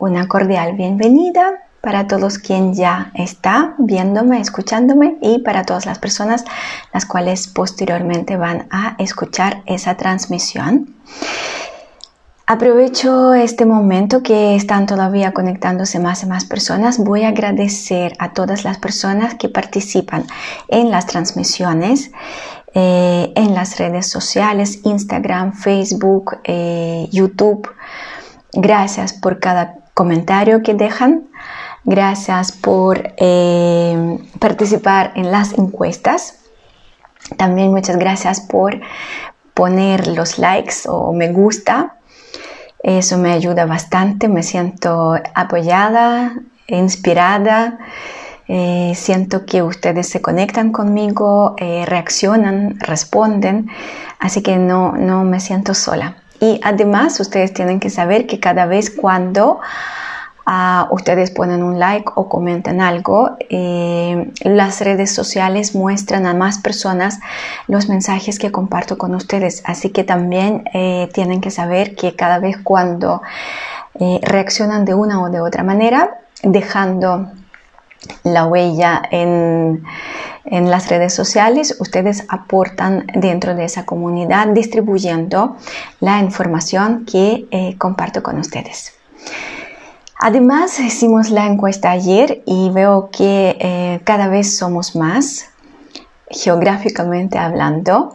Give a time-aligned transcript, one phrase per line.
[0.00, 6.44] una cordial bienvenida para todos quien ya está viéndome, escuchándome y para todas las personas
[6.92, 10.94] las cuales posteriormente van a escuchar esa transmisión.
[12.46, 16.98] Aprovecho este momento que están todavía conectándose más y más personas.
[16.98, 20.24] Voy a agradecer a todas las personas que participan
[20.68, 22.10] en las transmisiones,
[22.74, 27.70] eh, en las redes sociales, Instagram, Facebook, eh, YouTube.
[28.52, 31.28] Gracias por cada comentario que dejan.
[31.84, 36.40] Gracias por eh, participar en las encuestas.
[37.36, 38.80] También muchas gracias por
[39.54, 41.96] poner los likes o me gusta
[42.82, 46.34] eso me ayuda bastante, me siento apoyada,
[46.66, 47.78] inspirada.
[48.48, 53.70] Eh, siento que ustedes se conectan conmigo, eh, reaccionan, responden,
[54.18, 56.19] así que no, no me siento sola.
[56.40, 59.60] Y además ustedes tienen que saber que cada vez cuando
[60.90, 67.20] ustedes ponen un like o comentan algo, eh, las redes sociales muestran a más personas
[67.68, 69.62] los mensajes que comparto con ustedes.
[69.64, 73.22] Así que también eh, tienen que saber que cada vez cuando
[73.94, 77.30] eh, reaccionan de una o de otra manera, dejando
[78.24, 79.84] la huella en,
[80.44, 85.56] en, las redes sociales, ustedes aportan dentro de esa comunidad distribuyendo
[86.00, 88.94] la información que comparto con ustedes.
[90.22, 95.46] Además, hicimos la encuesta ayer y veo que eh, cada vez somos más,
[96.28, 98.12] geográficamente hablando.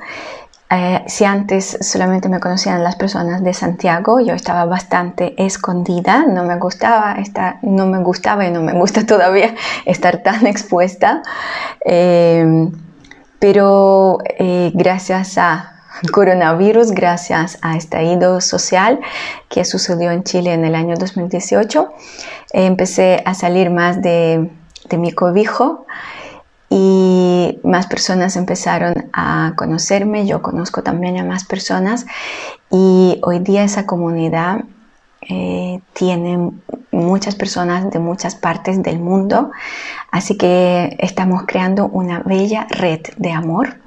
[0.69, 6.43] Eh, si antes solamente me conocían las personas de Santiago, yo estaba bastante escondida, no
[6.43, 11.21] me gustaba estar, no me gustaba y no me gusta todavía estar tan expuesta.
[11.85, 12.69] Eh,
[13.39, 14.17] pero
[14.73, 15.75] gracias a
[16.11, 18.99] coronavirus gracias a estallido social
[19.49, 21.93] que sucedió en Chile en el año 2018.
[22.53, 24.49] empecé a salir más de,
[24.89, 25.85] de mi cobijo
[26.69, 27.04] y
[27.63, 32.05] más personas empezaron a conocerme, yo conozco también a más personas
[32.69, 34.65] y hoy día esa comunidad
[35.27, 36.51] eh, tiene
[36.91, 39.51] muchas personas de muchas partes del mundo,
[40.11, 43.77] así que estamos creando una bella red de amor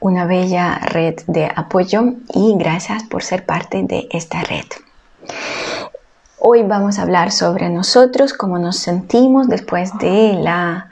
[0.00, 4.64] una bella red de apoyo y gracias por ser parte de esta red.
[6.38, 10.88] Hoy vamos a hablar sobre nosotros, cómo nos sentimos después de la,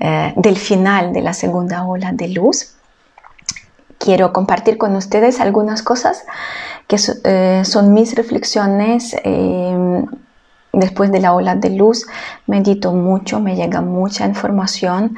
[0.00, 2.74] eh, del final de la segunda ola de luz.
[3.98, 6.24] Quiero compartir con ustedes algunas cosas
[6.86, 10.04] que eh, son mis reflexiones eh,
[10.72, 12.06] después de la ola de luz.
[12.46, 15.16] Medito mucho, me llega mucha información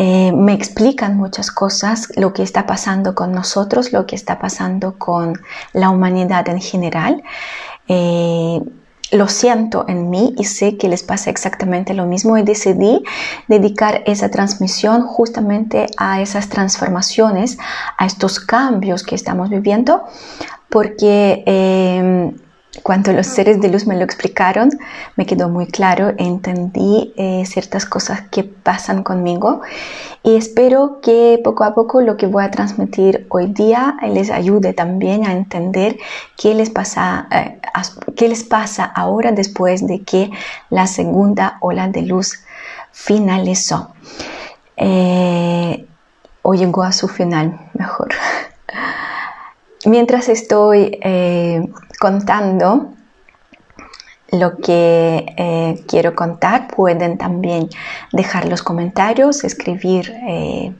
[0.00, 4.96] eh, me explican muchas cosas, lo que está pasando con nosotros, lo que está pasando
[4.96, 5.40] con
[5.72, 7.24] la humanidad en general.
[9.10, 13.02] Lo siento en mí y sé que les pasa exactamente lo mismo y decidí
[13.46, 17.58] dedicar esa transmisión justamente a esas transformaciones,
[17.96, 20.04] a estos cambios que estamos viviendo,
[20.68, 22.32] porque eh,
[22.82, 24.70] cuando los seres de luz me lo explicaron,
[25.16, 29.60] me quedó muy claro, entendí eh, ciertas cosas que pasan conmigo
[30.22, 34.72] y espero que poco a poco lo que voy a transmitir hoy día les ayude
[34.72, 35.98] también a entender
[36.36, 37.60] qué les pasa, eh,
[38.16, 40.30] qué les pasa ahora después de que
[40.70, 42.44] la segunda ola de luz
[42.92, 43.92] finalizó.
[44.76, 45.86] Eh,
[46.42, 48.08] o llegó a su final, mejor.
[49.88, 51.00] Mientras estoy
[51.98, 52.92] contando
[54.30, 56.68] lo que eh, quiero contar.
[56.68, 57.68] Pueden también
[58.12, 60.74] dejar los comentarios, escribir eh,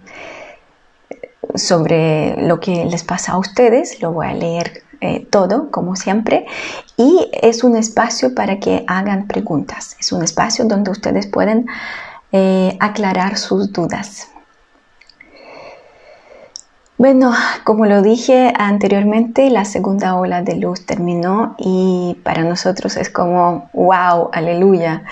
[1.54, 4.00] sobre lo que les pasa a ustedes.
[4.02, 6.46] Lo voy a leer eh, todo, como siempre.
[6.96, 9.96] Y es un espacio para que hagan preguntas.
[9.98, 11.66] Es un espacio donde ustedes pueden
[12.78, 14.28] aclarar sus dudas.
[16.98, 17.32] Bueno,
[17.62, 23.70] como lo dije anteriormente, la segunda ola de luz terminó y para nosotros es como,
[23.72, 25.04] wow, aleluya.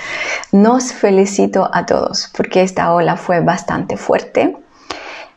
[0.50, 4.56] Nos felicito a todos porque esta ola fue bastante fuerte,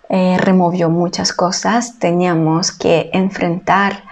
[0.09, 4.05] eh, removió muchas cosas, teníamos que enfrentar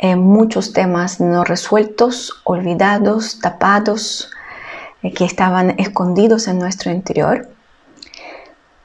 [0.00, 4.32] eh, muchos temas no resueltos, olvidados, tapados,
[5.04, 7.48] eh, que estaban escondidos en nuestro interior.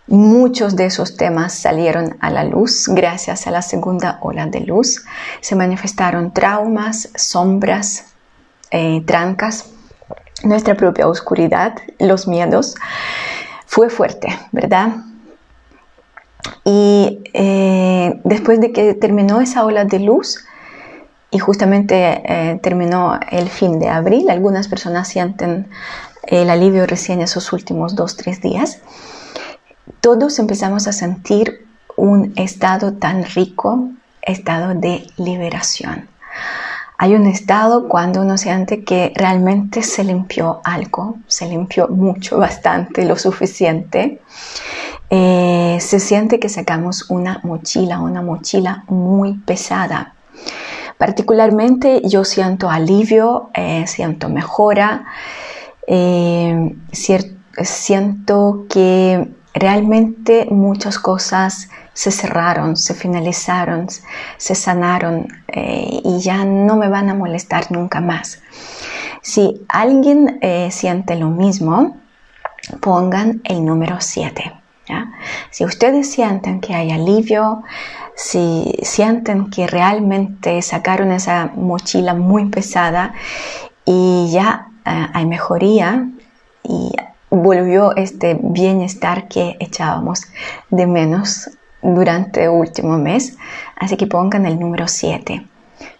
[0.07, 5.05] Muchos de esos temas salieron a la luz gracias a la segunda ola de luz.
[5.39, 8.05] Se manifestaron traumas, sombras,
[8.71, 9.69] eh, trancas,
[10.43, 12.75] nuestra propia oscuridad, los miedos.
[13.65, 14.89] Fue fuerte, ¿verdad?
[16.65, 20.43] Y eh, después de que terminó esa ola de luz
[21.31, 24.29] y justamente eh, terminó el fin de abril.
[24.29, 25.67] Algunas personas sienten
[26.27, 28.79] el alivio recién esos últimos dos, tres días.
[29.99, 31.65] Todos empezamos a sentir
[31.97, 33.89] un estado tan rico,
[34.21, 36.07] estado de liberación.
[36.97, 43.03] Hay un estado cuando uno siente que realmente se limpió algo, se limpió mucho, bastante,
[43.03, 44.21] lo suficiente.
[45.09, 50.15] Eh, se siente que sacamos una mochila, una mochila muy pesada.
[50.97, 55.05] Particularmente yo siento alivio, eh, siento mejora,
[55.87, 56.73] eh,
[57.63, 63.87] siento que realmente muchas cosas se cerraron, se finalizaron,
[64.37, 68.41] se sanaron eh, y ya no me van a molestar nunca más.
[69.21, 71.97] Si alguien eh, siente lo mismo,
[72.81, 74.53] pongan el número 7.
[75.49, 77.63] Si ustedes sienten que hay alivio,
[78.15, 83.13] si sienten que realmente sacaron esa mochila muy pesada
[83.85, 86.09] y ya eh, hay mejoría
[86.63, 86.91] y
[87.33, 90.21] volvió este bienestar que echábamos
[90.69, 91.49] de menos
[91.81, 93.37] durante el último mes.
[93.75, 95.45] Así que pongan el número 7.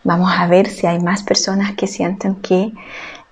[0.03, 2.71] Vamos a ver si hay más personas que sienten que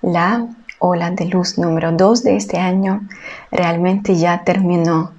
[0.02, 0.46] la
[0.80, 3.06] ola de luz número 2 de este año
[3.52, 5.12] realmente ya terminó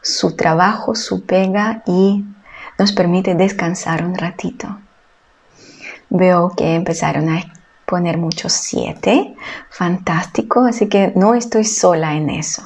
[0.00, 2.24] su trabajo, su pega y
[2.78, 4.78] nos permite descansar un ratito.
[6.08, 7.42] Veo que empezaron a
[7.90, 9.34] poner muchos 7.
[9.68, 12.62] Fantástico, así que no estoy sola en eso.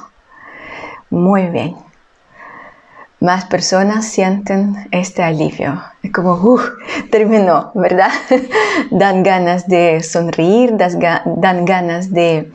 [1.09, 1.75] Muy bien
[3.25, 5.81] más personas sienten este alivio.
[6.03, 6.63] Es como, uff,
[7.11, 8.11] terminó, ¿verdad?
[8.91, 12.51] dan ganas de sonreír, dan ganas de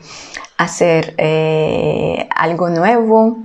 [0.57, 3.37] hacer eh, algo nuevo,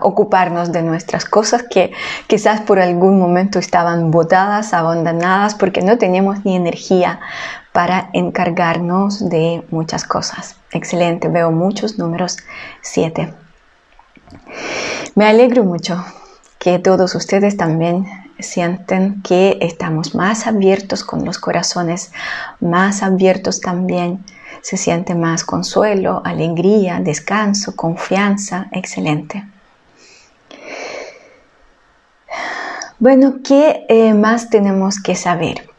[0.00, 1.92] ocuparnos de nuestras cosas que
[2.28, 7.20] quizás por algún momento estaban botadas, abandonadas, porque no teníamos ni energía
[7.72, 10.56] para encargarnos de muchas cosas.
[10.72, 12.38] Excelente, veo muchos números
[12.82, 13.32] 7.
[15.14, 16.04] Me alegro mucho
[16.58, 18.06] que todos ustedes también
[18.38, 22.12] sienten que estamos más abiertos con los corazones,
[22.60, 24.24] más abiertos también.
[24.62, 28.68] Se siente más consuelo, alegría, descanso, confianza.
[28.72, 29.44] Excelente.
[32.98, 35.69] Bueno, ¿qué eh, más tenemos que saber?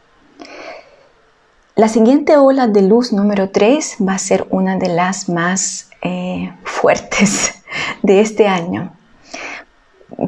[1.82, 6.54] La siguiente ola de luz número 3 va a ser una de las más eh,
[6.64, 7.56] fuertes
[8.04, 8.94] de este año.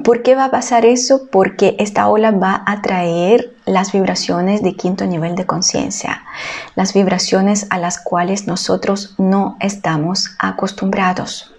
[0.04, 1.28] ¿Por qué va a pasar eso?
[1.32, 6.24] Porque esta ola va a traer las vibraciones de quinto nivel de conciencia,
[6.74, 11.54] las vibraciones a las cuales nosotros no estamos acostumbrados.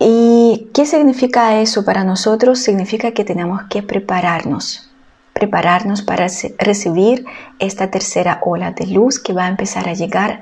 [0.00, 2.58] ¿Y qué significa eso para nosotros?
[2.58, 4.90] Significa que tenemos que prepararnos,
[5.34, 6.26] prepararnos para
[6.58, 7.26] recibir
[7.58, 10.40] esta tercera ola de luz que va a empezar a llegar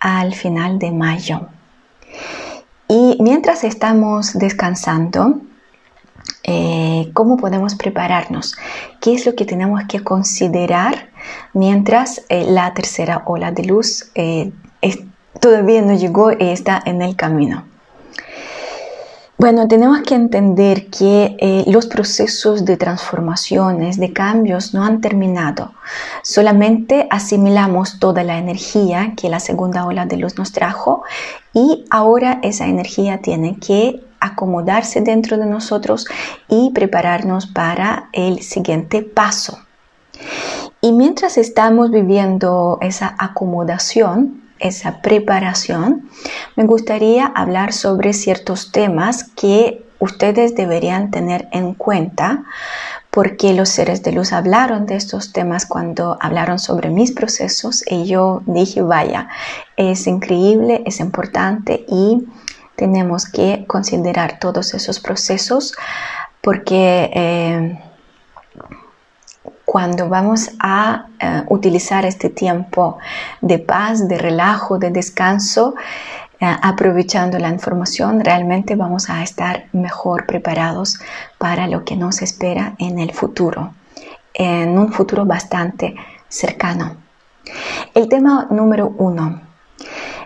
[0.00, 1.48] al final de mayo.
[2.88, 5.40] Y mientras estamos descansando,
[6.44, 8.56] eh, ¿cómo podemos prepararnos?
[9.00, 11.08] ¿Qué es lo que tenemos que considerar
[11.52, 14.52] mientras eh, la tercera ola de luz eh,
[15.40, 17.64] todavía no llegó y está en el camino?
[19.38, 25.74] Bueno, tenemos que entender que los procesos de transformaciones, de cambios, no han terminado.
[26.22, 31.02] Solamente asimilamos toda la energía que la segunda ola de luz nos trajo
[31.52, 36.06] y ahora esa energía tiene que acomodarse dentro de nosotros
[36.48, 39.58] y prepararnos para el siguiente paso.
[40.80, 46.08] Y mientras estamos viviendo esa acomodación, esa preparación,
[46.56, 52.44] me gustaría hablar sobre ciertos temas que ustedes deberían tener en cuenta
[53.10, 58.04] porque los seres de luz hablaron de estos temas cuando hablaron sobre mis procesos y
[58.04, 59.28] yo dije, vaya,
[59.76, 62.26] es increíble, es importante y
[62.76, 65.72] tenemos que considerar todos esos procesos
[66.42, 67.80] porque eh,
[69.76, 72.96] cuando vamos a eh, utilizar este tiempo
[73.42, 75.74] de paz, de relajo, de descanso,
[76.40, 80.98] eh, aprovechando la información, realmente vamos a estar mejor preparados
[81.36, 83.74] para lo que nos espera en el futuro,
[84.32, 85.94] en un futuro bastante
[86.26, 86.96] cercano.
[87.92, 89.42] El tema número uno,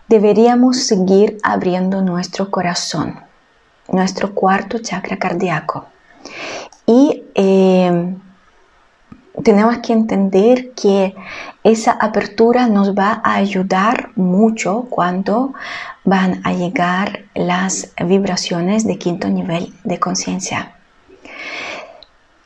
[0.07, 3.19] deberíamos seguir abriendo nuestro corazón,
[3.89, 5.87] nuestro cuarto chakra cardíaco.
[6.87, 8.15] Y eh,
[9.43, 11.15] tenemos que entender que
[11.63, 15.53] esa apertura nos va a ayudar mucho cuando
[16.05, 20.73] van a llegar las vibraciones de quinto nivel de conciencia.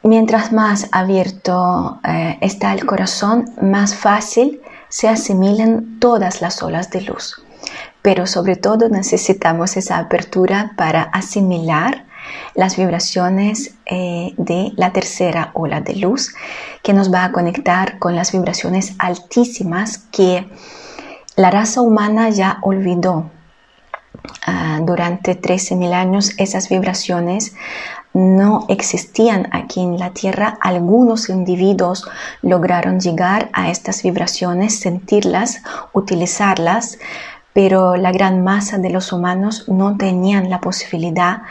[0.02, 4.60] mientras más abierto eh, está el corazón, más fácil
[4.90, 7.42] se asimilan todas las olas de luz.
[8.02, 12.04] Pero sobre todo necesitamos esa apertura para asimilar
[12.54, 16.34] las vibraciones eh, de la tercera ola de luz
[16.82, 20.48] que nos va a conectar con las vibraciones altísimas que
[21.36, 23.30] la raza humana ya olvidó.
[24.46, 27.54] Ah, durante 13.000 años esas vibraciones
[28.14, 30.56] no existían aquí en la Tierra.
[30.60, 32.06] Algunos individuos
[32.42, 35.62] lograron llegar a estas vibraciones, sentirlas,
[35.92, 36.98] utilizarlas,
[37.54, 41.42] pero la gran masa de los humanos no tenían la posibilidad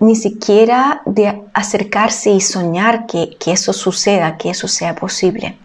[0.00, 5.58] ni siquiera de acercarse y soñar que, eso suceda, que eso sea posible.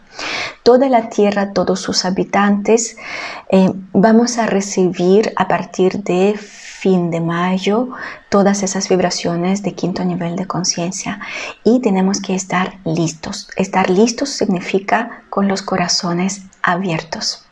[0.62, 2.98] Toda la tierra, todos sus habitantes,
[3.50, 7.90] eh, vamos a recibir a partir de fin de mayo
[8.30, 11.20] todas esas vibraciones de quinto nivel de conciencia
[11.64, 13.50] y tenemos que estar listos.
[13.56, 17.48] Estar listos significa con los corazones abiertos.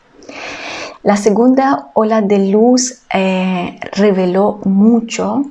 [1.06, 5.44] La segunda ola de luz eh, reveló mucho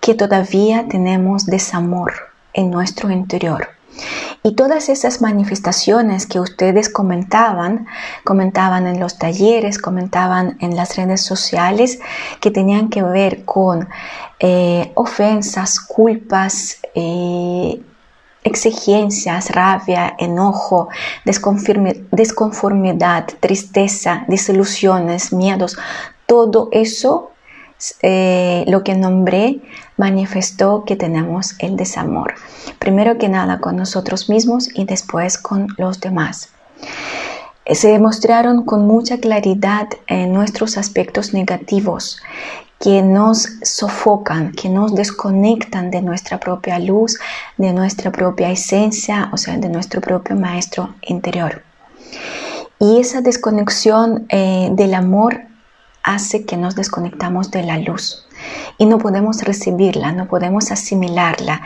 [0.00, 2.14] que todavía tenemos desamor
[2.54, 3.68] en nuestro interior.
[4.42, 7.86] Y todas esas manifestaciones que ustedes comentaban,
[8.24, 12.00] comentaban en los talleres, comentaban en las redes sociales,
[12.40, 13.90] que tenían que ver con
[14.40, 17.82] eh, ofensas, culpas, eh,
[18.46, 20.88] exigencias, rabia, enojo,
[22.12, 25.76] desconformidad, tristeza, desilusiones, miedos,
[26.26, 27.32] todo eso,
[28.02, 29.60] eh, lo que nombré,
[29.96, 32.34] manifestó que tenemos el desamor.
[32.78, 36.50] Primero que nada con nosotros mismos y después con los demás
[37.74, 42.20] se demostraron con mucha claridad nuestros aspectos negativos
[42.78, 47.18] que nos sofocan, que nos desconectan de nuestra propia luz,
[47.56, 51.62] de nuestra propia esencia, o sea, de nuestro propio maestro interior.
[52.78, 55.40] Y esa desconexión eh, del amor
[56.02, 58.26] hace que nos desconectamos de la luz
[58.78, 61.62] y no podemos recibirla, no podemos asimilarla,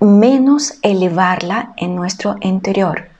[0.00, 3.15] menos elevarla en nuestro interior.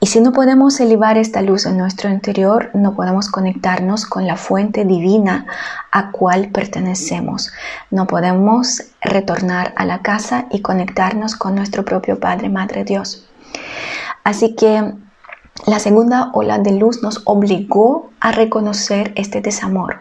[0.00, 4.36] Y si no podemos elevar esta luz en nuestro interior, no podemos conectarnos con la
[4.36, 5.46] fuente divina
[5.90, 7.50] a cual pertenecemos.
[7.90, 13.26] No podemos retornar a la casa y conectarnos con nuestro propio Padre, Madre Dios.
[14.22, 14.94] Así que
[15.66, 20.00] la segunda ola de luz nos obligó a reconocer este desamor.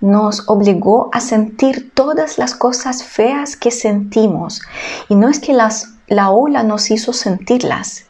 [0.00, 4.62] Nos obligó a sentir todas las cosas feas que sentimos.
[5.10, 8.06] Y no es que las, la ola nos hizo sentirlas,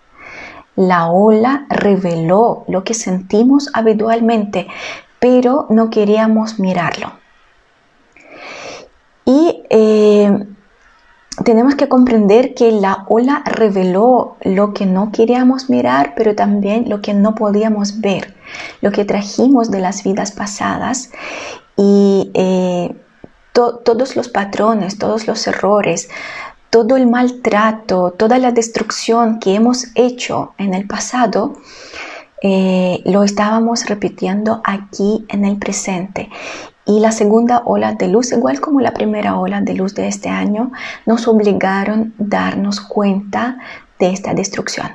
[0.80, 4.66] la ola reveló lo que sentimos habitualmente,
[5.18, 7.12] pero no queríamos mirarlo.
[9.26, 10.46] Y eh,
[11.44, 17.02] tenemos que comprender que la ola reveló lo que no queríamos mirar, pero también lo
[17.02, 18.34] que no podíamos ver,
[18.80, 21.10] lo que trajimos de las vidas pasadas
[21.76, 22.96] y eh,
[23.52, 26.08] todos los patrones, todos los errores,
[26.70, 31.54] todo el maltrato, toda la destrucción que hemos hecho en el pasado,
[32.42, 36.30] eh, lo estábamos repitiendo aquí en el presente.
[36.86, 40.28] Y la segunda ola de luz, igual como la primera ola de luz de este
[40.28, 40.72] año,
[41.06, 43.58] nos obligaron a darnos cuenta
[43.98, 44.88] de esta destrucción.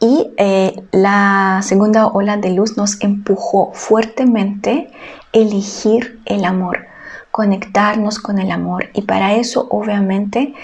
[0.00, 4.90] Y eh, la segunda ola de luz nos empujó fuertemente
[5.32, 6.93] a elegir el amor
[7.34, 10.54] conectarnos con el amor y para eso obviamente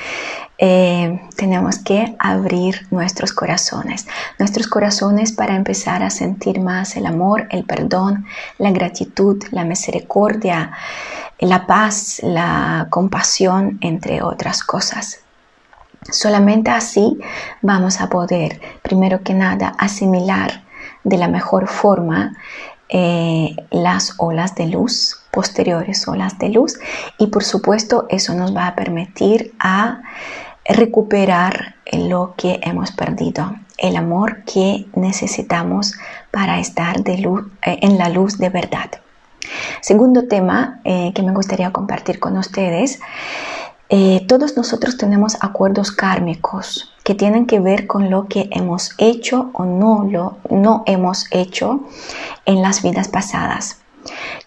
[0.57, 4.07] eh, tenemos que abrir nuestros corazones,
[4.39, 8.25] nuestros corazones para empezar a sentir más el amor, el perdón,
[8.59, 10.71] la gratitud, la misericordia,
[11.41, 15.23] la paz, la compasión, entre otras cosas.
[16.09, 17.19] Solamente así
[17.63, 20.63] vamos a poder, primero que nada, asimilar
[21.03, 22.37] de la mejor forma
[22.89, 26.79] eh, las olas de luz posteriores olas de luz
[27.19, 30.03] y por supuesto eso nos va a permitir a
[30.65, 35.95] recuperar lo que hemos perdido, el amor que necesitamos
[36.31, 38.91] para estar de luz, eh, en la luz de verdad.
[39.81, 43.01] Segundo tema eh, que me gustaría compartir con ustedes,
[43.89, 49.51] eh, todos nosotros tenemos acuerdos kármicos que tienen que ver con lo que hemos hecho
[49.53, 51.81] o no, lo, no hemos hecho
[52.47, 53.80] en las vidas pasadas.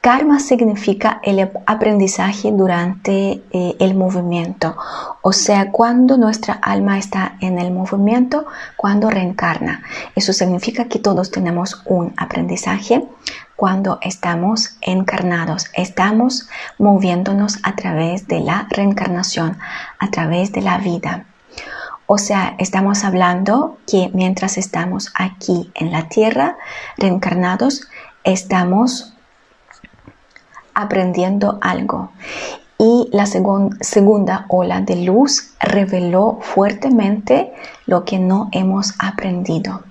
[0.01, 4.75] Karma significa el aprendizaje durante eh, el movimiento,
[5.21, 8.45] o sea, cuando nuestra alma está en el movimiento,
[8.75, 9.81] cuando reencarna.
[10.15, 13.07] Eso significa que todos tenemos un aprendizaje
[13.55, 19.57] cuando estamos encarnados, estamos moviéndonos a través de la reencarnación,
[19.99, 21.25] a través de la vida.
[22.05, 26.57] O sea, estamos hablando que mientras estamos aquí en la tierra,
[26.97, 27.87] reencarnados,
[28.25, 29.12] estamos
[30.73, 32.11] aprendiendo algo.
[32.77, 37.53] Y la segunda ola de luz reveló fuertemente
[37.85, 39.83] lo que no hemos aprendido.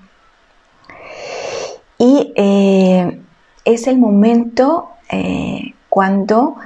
[1.97, 3.21] Y eh,
[3.65, 6.57] es el momento eh, cuando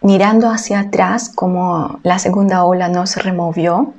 [0.00, 3.94] mirando hacia atrás como la segunda ola nos removió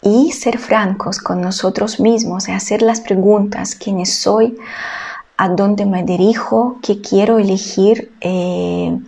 [0.00, 4.56] y ser francos con nosotros mismos y hacer las preguntas, quién soy,
[5.38, 8.12] a dónde me dirijo, qué quiero elegir.
[8.20, 8.98] Eh,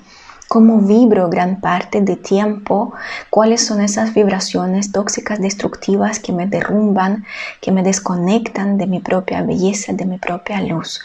[0.50, 2.92] cómo vibro gran parte de tiempo,
[3.30, 7.24] cuáles son esas vibraciones tóxicas destructivas que me derrumban,
[7.60, 11.02] que me desconectan de mi propia belleza, de mi propia luz.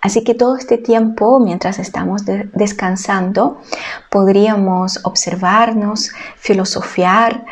[0.00, 2.22] Así que todo este tiempo, mientras estamos
[2.54, 3.60] descansando,
[4.10, 7.44] podríamos observarnos, filosofiar,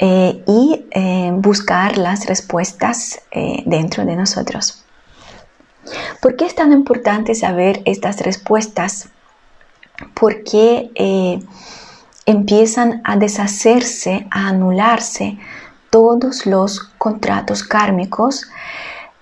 [0.00, 3.20] eh, y eh, buscar las respuestas
[3.66, 4.84] dentro de nosotros.
[6.20, 9.10] ¿Por qué es tan importante saber estas respuestas?
[10.14, 11.40] porque eh,
[12.26, 15.38] empiezan a deshacerse, a anularse
[15.90, 18.48] todos los contratos kármicos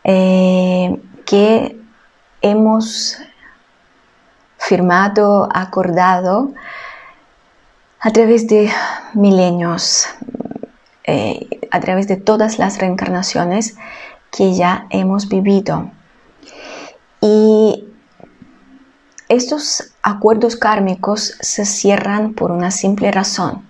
[0.04, 1.78] eh, que
[2.42, 3.18] hemos
[4.58, 6.52] firmado, acordado
[8.00, 8.70] a través de
[9.14, 10.08] milenios,
[11.04, 13.76] eh, a través de todas las reencarnaciones
[14.30, 15.90] que ya hemos vivido.
[17.28, 17.84] Y
[19.28, 23.66] estos acuerdos kármicos se cierran por una simple razón,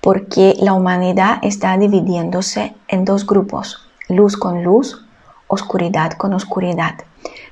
[0.00, 5.06] porque la humanidad está dividiéndose en dos grupos, luz con luz,
[5.46, 6.96] oscuridad con oscuridad.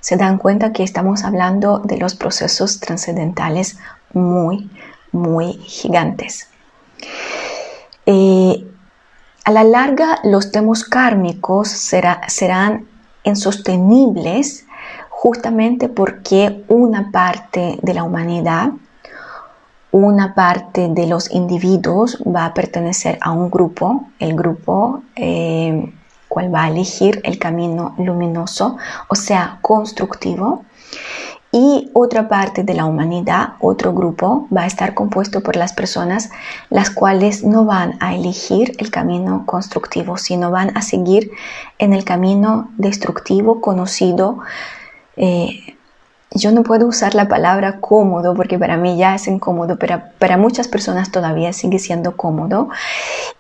[0.00, 3.78] Se dan cuenta que estamos hablando de los procesos trascendentales
[4.12, 4.68] muy,
[5.12, 6.48] muy gigantes.
[9.44, 12.88] A la larga, los temas kármicos serán
[13.22, 14.65] insostenibles
[15.26, 18.71] justamente porque una parte de la humanidad,
[19.91, 25.93] una parte de los individuos va a pertenecer a un grupo, el grupo eh,
[26.28, 28.76] cual va a elegir el camino luminoso,
[29.08, 30.65] o sea, constructivo,
[31.50, 36.30] y otra parte de la humanidad, otro grupo, va a estar compuesto por las personas
[36.71, 41.32] las cuales no van a elegir el camino constructivo, sino van a seguir
[41.78, 44.39] en el camino destructivo conocido
[45.16, 45.76] eh,
[46.32, 50.36] yo no puedo usar la palabra cómodo porque para mí ya es incómodo, pero para
[50.36, 52.68] muchas personas todavía sigue siendo cómodo.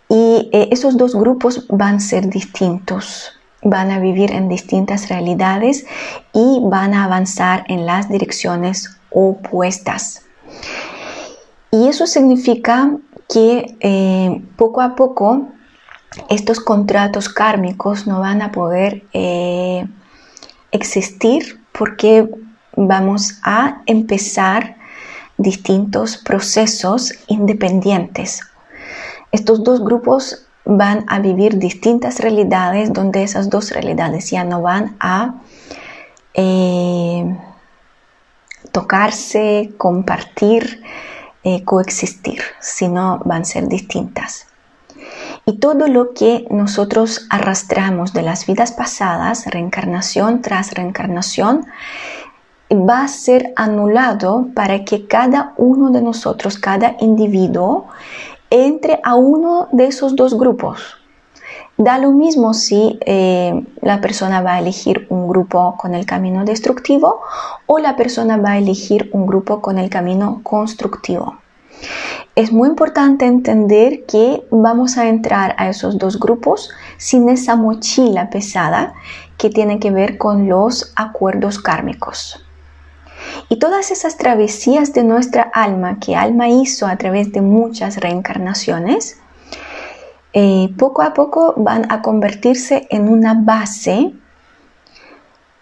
[0.08, 5.84] Y eh, esos dos grupos van a ser distintos, van a vivir en distintas realidades
[6.32, 10.22] y van a avanzar en las direcciones opuestas.
[11.70, 12.96] Y eso significa
[13.28, 15.48] que eh, poco a poco
[16.30, 19.02] estos contratos kármicos no van a poder
[20.70, 22.28] existir porque
[22.76, 24.76] vamos a empezar
[25.38, 28.40] distintos procesos independientes.
[29.32, 34.96] Estos dos grupos van a vivir distintas realidades donde esas dos realidades ya no van
[35.00, 35.34] a
[36.34, 37.36] eh,
[38.72, 40.82] tocarse, compartir,
[41.44, 44.46] eh, coexistir, sino van a ser distintas.
[45.48, 51.66] Y todo lo que nosotros arrastramos de las vidas pasadas, reencarnación tras reencarnación,
[52.72, 57.86] va a ser anulado para que cada uno de nosotros, cada individuo,
[58.50, 60.96] entre a uno de esos dos grupos.
[61.76, 66.44] Da lo mismo si eh, la persona va a elegir un grupo con el camino
[66.44, 67.20] destructivo
[67.66, 71.36] o la persona va a elegir un grupo con el camino constructivo
[72.36, 78.28] es muy importante entender que vamos a entrar a esos dos grupos sin esa mochila
[78.28, 78.92] pesada
[79.38, 82.44] que tiene que ver con los acuerdos kármicos.
[83.48, 89.18] Y todas esas travesías de nuestra alma que alma hizo a través de muchas reencarnaciones,
[90.34, 94.12] eh, poco a poco van a convertirse en una base,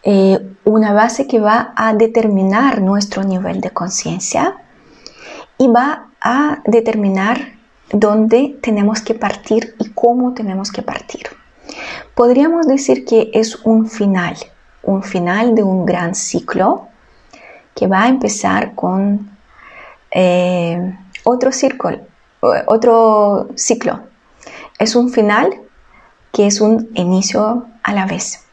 [0.03, 4.57] eh, una base que va a determinar nuestro nivel de conciencia
[5.59, 7.55] y va a determinar
[7.93, 11.27] dónde tenemos que partir y cómo tenemos que partir.
[12.15, 14.37] Podríamos decir que es un final,
[14.83, 16.89] un final de un gran ciclo
[17.75, 19.31] que va a empezar con
[20.11, 21.99] eh, otro círculo,
[22.67, 24.01] otro ciclo.
[24.79, 25.55] Es un final
[26.33, 28.45] que es un inicio a la vez.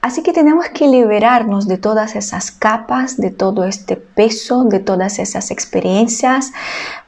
[0.00, 5.18] Así que tenemos que liberarnos de todas esas capas, de todo este peso, de todas
[5.18, 6.52] esas experiencias,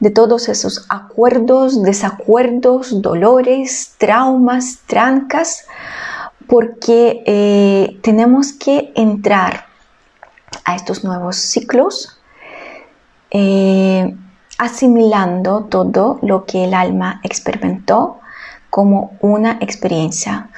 [0.01, 5.65] de todos esos acuerdos, desacuerdos, dolores, traumas, trancas,
[6.47, 9.67] porque eh, tenemos que entrar
[10.65, 12.19] a estos nuevos ciclos
[13.31, 14.13] eh,
[14.57, 18.19] asimilando todo lo que el alma experimentó
[18.69, 20.49] como una experiencia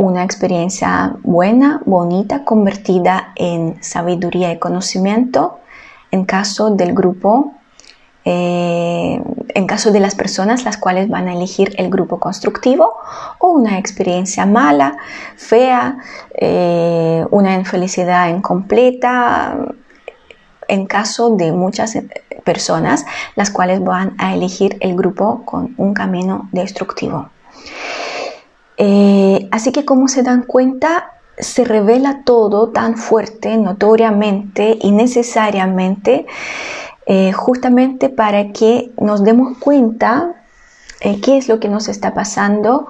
[0.00, 5.58] una experiencia buena, bonita, convertida en sabiduría y conocimiento
[6.10, 7.52] en caso del grupo,
[8.24, 12.94] eh, en caso de las personas las cuales van a elegir el grupo constructivo
[13.40, 14.96] o una experiencia mala,
[15.36, 15.98] fea,
[16.32, 19.54] eh, una infelicidad incompleta,
[20.66, 21.98] en caso de muchas
[22.42, 23.04] personas
[23.36, 27.28] las cuales van a elegir el grupo con un camino destructivo.
[28.82, 36.24] Eh, así que como se dan cuenta, se revela todo tan fuerte, notoriamente y necesariamente,
[37.04, 40.32] eh, justamente para que nos demos cuenta
[41.02, 42.88] eh, qué es lo que nos está pasando,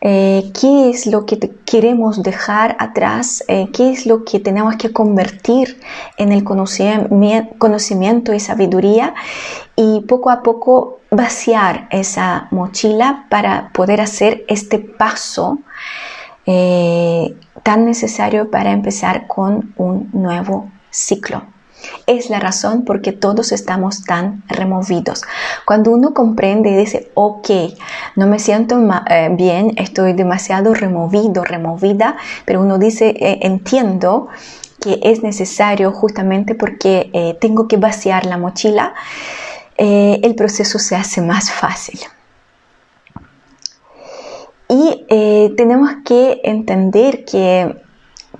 [0.00, 5.80] qué es lo que queremos dejar atrás, qué es lo que tenemos que convertir
[6.16, 9.14] en el conocimiento y sabiduría
[9.74, 15.58] y poco a poco vaciar esa mochila para poder hacer este paso
[16.46, 21.42] eh, tan necesario para empezar con un nuevo ciclo.
[22.06, 25.22] Es la razón por que todos estamos tan removidos.
[25.64, 27.48] Cuando uno comprende y dice, ok,
[28.16, 34.28] no me siento eh, bien, estoy demasiado removido, removida, pero uno dice, eh, entiendo
[34.80, 38.94] que es necesario justamente porque tengo que vaciar la mochila,
[39.78, 42.00] eh, el proceso se hace más fácil.
[44.68, 47.76] Y eh, tenemos que entender que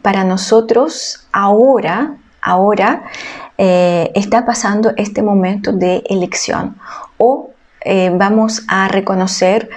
[0.02, 2.16] para nosotros ahora,
[2.46, 3.04] ahora
[3.58, 6.76] eh, está pasando este momento de elección.
[7.18, 7.50] O
[8.18, 9.70] vamos a reconocer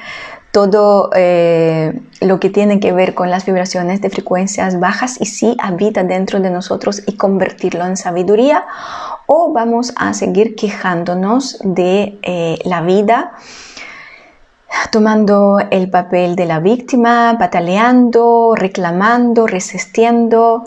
[0.52, 1.12] todo
[2.22, 6.40] lo que tiene que ver con las vibraciones de frecuencias bajas y si habita dentro
[6.40, 8.66] de nosotros y convertirlo en sabiduría.
[9.26, 13.34] O vamos a seguir quejándonos de eh, la vida,
[14.92, 20.66] tomando el papel de la víctima, pataleando, reclamando, resistiendo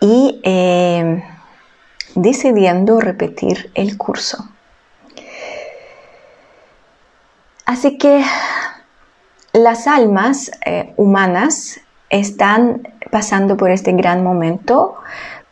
[0.00, 1.22] y eh,
[2.14, 4.48] decidiendo repetir el curso.
[7.64, 8.24] Así que
[9.52, 14.96] las almas eh, humanas están pasando por este gran momento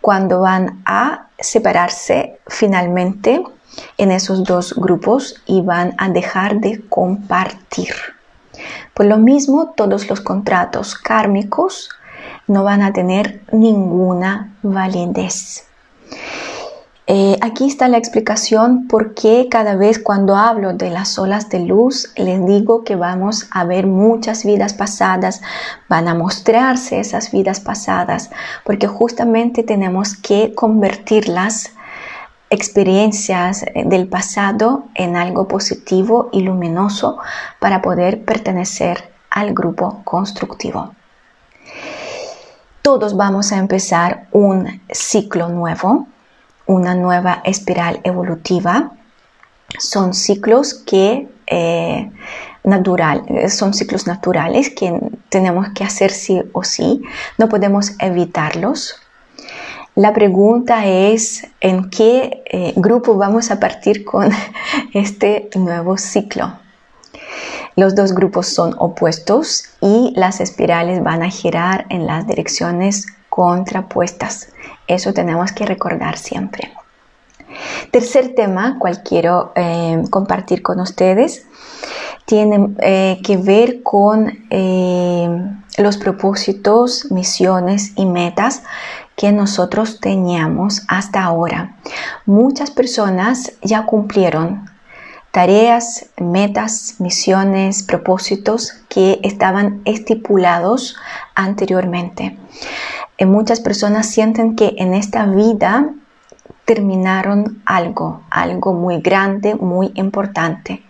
[0.01, 3.43] cuando van a separarse finalmente
[3.99, 7.93] en esos dos grupos y van a dejar de compartir.
[8.95, 11.91] Por lo mismo, todos los contratos kármicos
[12.47, 15.67] no van a tener ninguna validez.
[17.09, 21.61] Eh, aquí está la explicación por qué cada vez cuando hablo de las olas de
[21.61, 25.41] luz les digo que vamos a ver muchas vidas pasadas,
[25.89, 28.31] van a mostrarse esas vidas pasadas,
[28.65, 31.71] porque justamente tenemos que convertir las
[32.51, 37.19] experiencias del pasado en algo positivo y luminoso
[37.61, 40.96] para poder pertenecer al grupo constructivo.
[42.87, 46.07] Todos vamos a empezar un ciclo nuevo
[46.67, 48.93] una nueva espiral evolutiva.
[49.77, 52.13] Son ciclos que eh,
[52.63, 57.03] natural, son ciclos naturales que tenemos que hacer sí o sí,
[57.39, 58.95] no podemos evitarlos.
[59.97, 64.31] La pregunta es en qué eh, grupo vamos a partir con
[64.95, 66.66] este nuevo ciclo.
[67.77, 74.49] Los dos grupos son opuestos y las espirales van a girar en las direcciones contrapuestas.
[74.87, 76.73] Eso tenemos que recordar siempre.
[77.91, 81.47] Tercer tema, cual quiero eh, compartir con ustedes,
[82.25, 85.29] tiene eh, que ver con eh,
[85.77, 88.63] los propósitos, misiones y metas
[89.17, 91.77] que nosotros teníamos hasta ahora.
[92.25, 94.71] Muchas personas ya cumplieron
[95.37, 100.97] tareas, metas, misiones, propósitos que estaban estipulados
[101.35, 102.39] anteriormente
[103.25, 105.91] muchas personas sienten que en esta vida
[106.67, 110.83] terminaron algo, algo muy grande, muy importante.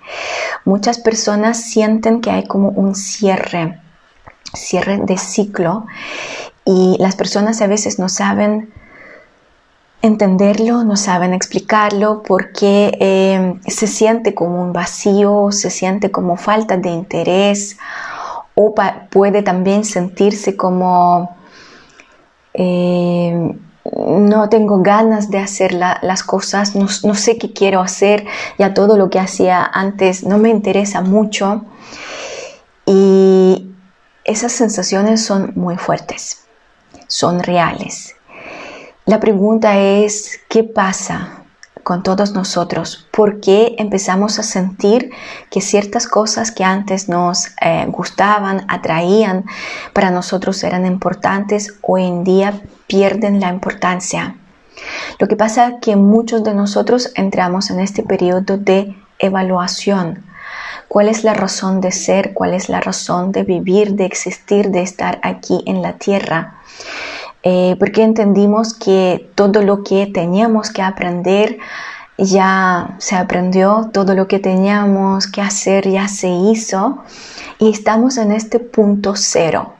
[0.64, 3.80] Muchas personas sienten que hay como un cierre,
[4.54, 5.86] cierre de ciclo
[6.64, 8.72] y las personas a veces no saben
[10.06, 16.76] entenderlo, no saben explicarlo porque eh, se siente como un vacío, se siente como falta
[16.76, 17.78] de interés
[18.54, 18.74] o
[19.10, 21.36] puede también sentirse como
[22.54, 23.54] eh,
[23.94, 28.26] no tengo ganas de hacer las cosas, no, no, sé qué quiero hacer,
[28.58, 31.64] ya todo lo que hacía antes no me interesa mucho.
[32.86, 33.70] Y
[34.24, 36.46] esas sensaciones son muy fuertes,
[37.06, 38.15] son reales.
[39.06, 41.44] La pregunta es, ¿qué pasa
[41.84, 43.06] con todos nosotros?
[43.12, 45.12] ¿Por qué empezamos a sentir
[45.48, 49.44] que ciertas cosas que antes nos eh, gustaban, atraían,
[49.92, 54.38] para nosotros eran importantes, hoy en día pierden la importancia?
[55.20, 60.24] Lo que pasa es que muchos de nosotros entramos en este periodo de evaluación.
[60.88, 62.34] ¿Cuál es la razón de ser?
[62.34, 66.54] ¿Cuál es la razón de vivir, de existir, de estar aquí en la tierra?
[67.48, 71.58] Eh, porque entendimos que todo lo que teníamos que aprender
[72.18, 77.04] ya se aprendió, todo lo que teníamos que hacer ya se hizo
[77.60, 79.74] y estamos en este punto cero.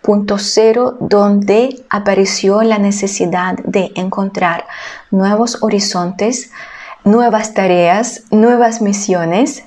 [0.00, 4.64] Punto cero donde apareció la necesidad de encontrar
[5.10, 6.50] nuevos horizontes,
[7.04, 9.64] nuevas tareas, nuevas misiones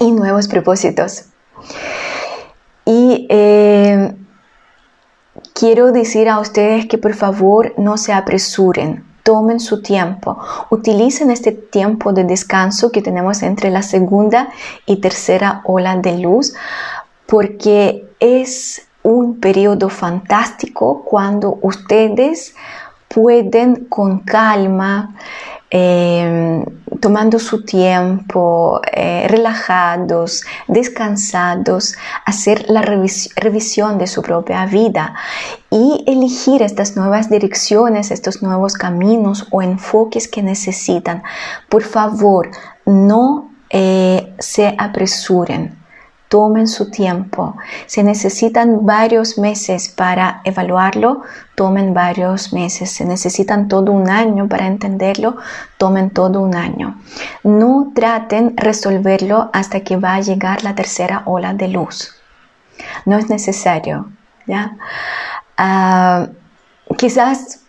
[0.00, 1.26] y nuevos propósitos.
[2.84, 4.16] Y eh,
[5.60, 10.38] quiero decir a ustedes que por favor no se apresuren, tomen su tiempo,
[10.70, 14.48] utilicen este tiempo de descanso que tenemos entre la segunda
[14.86, 16.54] y tercera ola de luz,
[17.26, 22.54] porque es un periodo fantástico cuando ustedes
[23.08, 25.14] pueden con calma
[25.72, 26.64] Em,
[27.00, 31.94] tomando su tiempo, eh, relajados, descansados,
[32.26, 35.14] hacer la revisión de su propia vida
[35.70, 41.22] y elegir estas nuevas direcciones, estos nuevos caminos o enfoques que necesitan.
[41.68, 42.50] Por favor,
[42.84, 45.79] no eh, se apresuren
[46.30, 47.56] tomen su tiempo.
[47.86, 51.22] Si necesitan varios meses para evaluarlo,
[51.56, 52.92] tomen varios meses.
[52.92, 55.36] Si necesitan todo un año para entenderlo,
[55.76, 57.00] tomen todo un año.
[57.42, 62.14] No traten resolverlo hasta que va a llegar la tercera ola de luz.
[63.06, 64.06] No es necesario.
[64.46, 64.76] ¿ya?
[65.56, 66.28] Ah,
[66.96, 67.64] quizás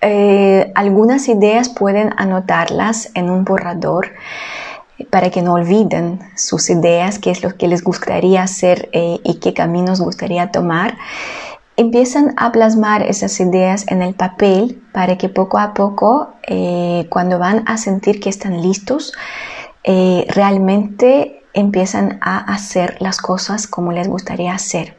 [0.00, 4.10] eh, algunas ideas pueden anotarlas en un borrador
[5.10, 9.40] para que no olviden sus ideas, qué es lo que les gustaría hacer eh, y
[9.40, 10.96] qué caminos gustaría tomar,
[11.76, 17.38] empiezan a plasmar esas ideas en el papel para que poco a poco, eh, cuando
[17.38, 19.12] van a sentir que están listos,
[19.84, 24.96] eh, realmente empiezan a hacer las cosas como les gustaría hacer.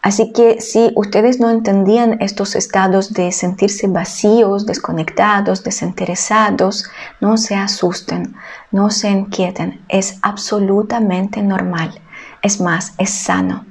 [0.00, 6.84] Así que si ustedes no entendían estos estados de sentirse vacíos, desconectados, desinteresados,
[7.20, 8.36] no se asusten,
[8.70, 12.00] no se inquieten, es absolutamente normal.
[12.42, 13.66] Es más, es sano.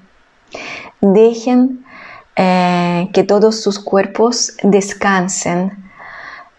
[1.00, 1.86] Dejen
[2.36, 5.88] eh, que todos sus cuerpos descansen,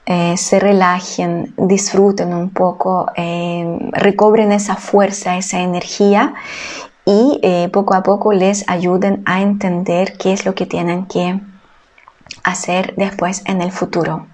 [0.06, 6.32] eh, se relajen, disfruten un poco, eh, recobren esa fuerza, esa energía
[7.08, 11.40] y eh, poco a poco les ayuden a entender qué es lo que tienen que
[12.44, 14.26] hacer después en el futuro.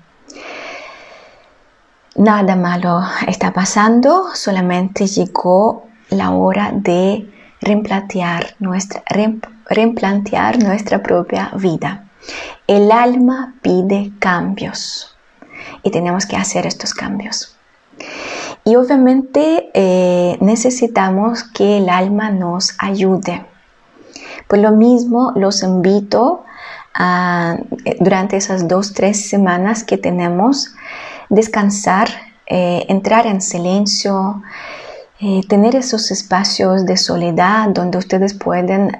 [2.16, 9.04] Nada malo está pasando, solamente llegó la hora de replantear nuestra,
[9.70, 12.08] replantear nuestra propia vida.
[12.66, 15.16] El alma pide cambios
[15.84, 17.56] y tenemos que hacer estos cambios.
[18.64, 23.44] Y obviamente eh, necesitamos que el alma nos ayude.
[24.48, 26.44] Por lo mismo, los invito
[26.94, 30.74] a, eh, durante esas dos, tres semanas que tenemos,
[31.29, 32.09] descansar,
[32.46, 34.42] eh, entrar en silencio,
[35.48, 38.90] tener esos espacios de soledad donde ustedes pueden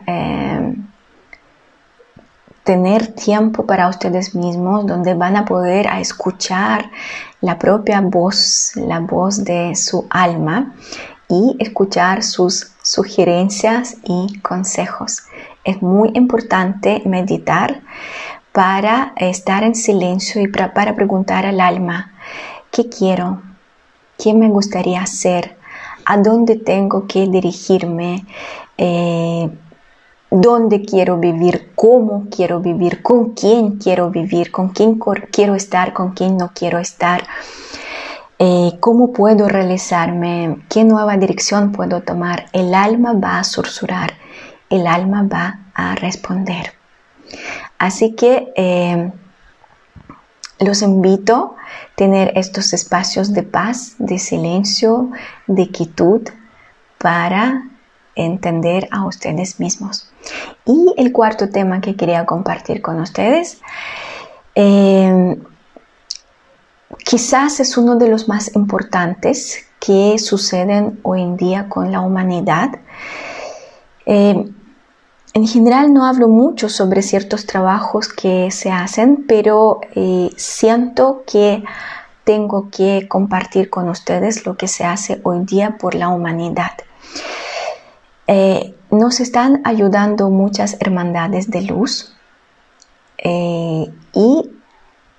[2.65, 6.91] tener tiempo para ustedes mismos, donde van a poder a escuchar
[7.41, 10.75] la propia voz, la voz de su alma
[11.29, 15.25] y escuchar sus sugerencias y consejos.
[15.63, 17.83] Es muy importante meditar
[18.53, 22.13] para estar en silencio y para, preguntar al alma,
[22.71, 23.43] ¿qué quiero?
[24.17, 25.57] ¿Qué me gustaría hacer?
[26.07, 28.25] ¿A dónde tengo que dirigirme?
[28.79, 29.51] Eh,
[30.35, 34.99] dónde quiero vivir, cómo quiero vivir, con quién quiero vivir, con quién
[35.31, 37.25] quiero estar, con quién no quiero estar,
[38.41, 42.47] eh, cómo puedo realizarme, qué nueva dirección puedo tomar.
[42.53, 44.15] El alma va a susurrar,
[44.71, 46.73] el alma va a responder.
[47.79, 49.13] Así que eh,
[50.59, 55.11] los invito a tener estos espacios de paz, de silencio,
[55.47, 56.23] de quietud
[56.99, 57.69] para
[58.17, 60.11] entender a ustedes mismos.
[60.67, 63.61] Y el cuarto tema que quería compartir con ustedes,
[64.55, 65.37] eh,
[67.05, 72.71] quizás es uno de los más importantes que suceden hoy en día con la humanidad.
[74.07, 74.51] Eh,
[75.35, 81.65] en general no hablo mucho sobre ciertos trabajos que se hacen, pero eh, siento que
[82.23, 86.73] tengo que compartir con ustedes lo que se hace hoy día por la humanidad.
[88.29, 92.15] Eh, nos están ayudando muchas hermandades de luz
[93.23, 94.51] y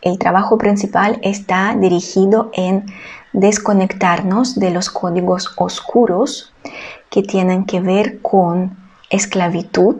[0.01, 2.85] el trabajo principal está dirigido en
[3.33, 6.53] desconectarnos de los códigos oscuros
[7.09, 8.77] que tienen que ver con
[9.09, 9.95] esclavitud,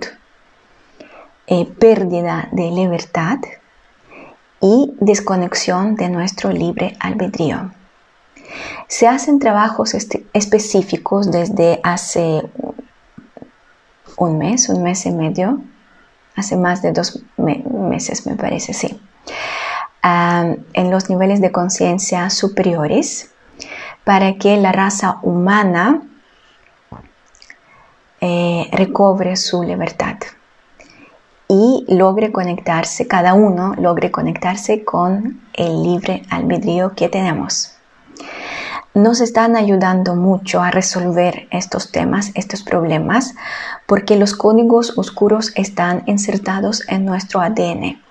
[1.48, 3.40] eh, pérdida de libertad
[4.62, 7.72] y desconexión de nuestro libre albedrío.
[8.88, 12.44] Se hacen trabajos este, específicos desde hace
[14.18, 15.62] un mes, un mes y medio,
[16.36, 19.00] hace más de dos meses me parece, sí,
[20.04, 23.32] en los niveles de conciencia superiores
[24.04, 26.04] para que la raza humana
[28.22, 30.18] eh, recobre su libertad
[31.48, 37.75] y logre conectarse, cada uno logre conectarse con el libre albedrío que tenemos.
[38.96, 43.36] Nos están ayudando mucho a resolver estos temas, estos problemas,
[43.88, 48.02] porque los códigos oscuros están insertados en nuestro ADN.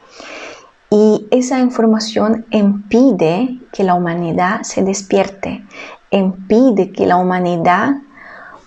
[0.91, 5.65] Y esa información impide que la humanidad se despierte,
[6.11, 7.95] impide que la humanidad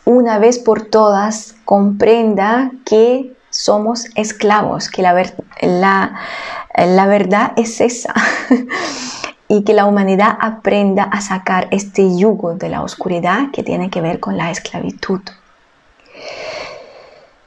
[0.04, 5.14] una vez por todas comprenda que somos esclavos, que la,
[5.62, 8.16] la, verdad es esa
[9.48, 14.02] y que la humanidad aprenda a sacar este yugo de la oscuridad que tiene que
[14.02, 15.22] ver con la esclavitud.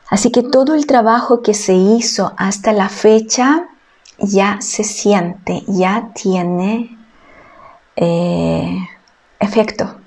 [0.08, 3.68] Así que todo el trabajo que se hizo hasta la fecha
[4.18, 6.96] ya se siente, ya tiene
[7.96, 8.78] eh,
[9.38, 10.00] efecto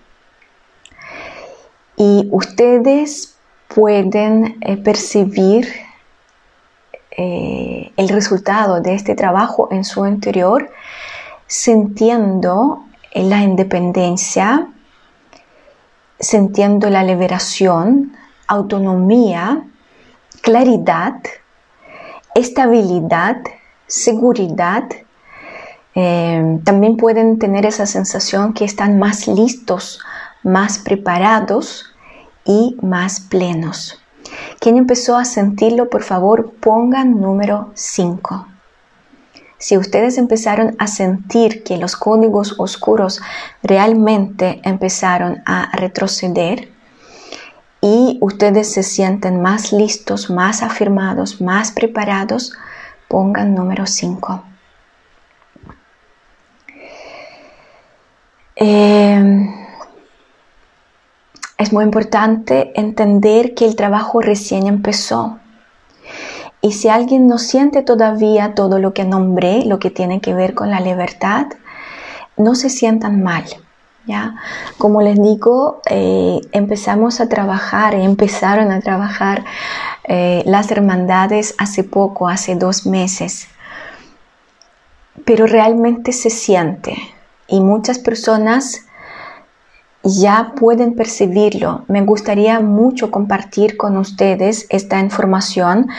[1.95, 3.35] y ustedes
[3.67, 5.67] pueden eh, percibir
[7.11, 10.71] eh, el resultado de este trabajo en su interior
[11.53, 14.69] sintiendo la independencia,
[16.19, 19.63] sintiendo la liberación, autonomía,
[20.41, 21.21] claridad,
[22.33, 23.37] estabilidad,
[23.85, 24.85] seguridad.
[25.93, 29.99] Eh, también pueden tener esa sensación que están más listos
[30.41, 31.85] más preparados
[32.45, 34.01] y más plenos.
[34.59, 38.47] Quien empezó a sentirlo, por favor, pongan número 5.
[39.63, 43.21] Si ustedes empezaron a sentir que los códigos oscuros
[43.61, 46.67] realmente empezaron a retroceder
[47.79, 52.51] y ustedes se sienten más listos, más afirmados, más preparados,
[53.07, 54.43] pongan número 5.
[58.57, 59.49] Eh,
[61.57, 65.39] es muy importante entender que el trabajo recién empezó.
[66.63, 70.53] Y si alguien no siente todavía todo lo que nombré, lo que tiene que ver
[70.53, 71.47] con la libertad,
[72.37, 73.43] no se sientan mal.
[74.05, 74.35] ¿ya?
[74.77, 79.43] Como les digo, eh, empezamos a trabajar, empezaron a trabajar
[80.05, 83.49] eh, las hermandades hace poco, hace dos meses.
[85.25, 86.95] Pero realmente se siente.
[87.49, 88.85] Y muchas personas
[90.03, 91.83] ya pueden percibirlo.
[91.87, 95.89] Me gustaría mucho compartir con ustedes esta información,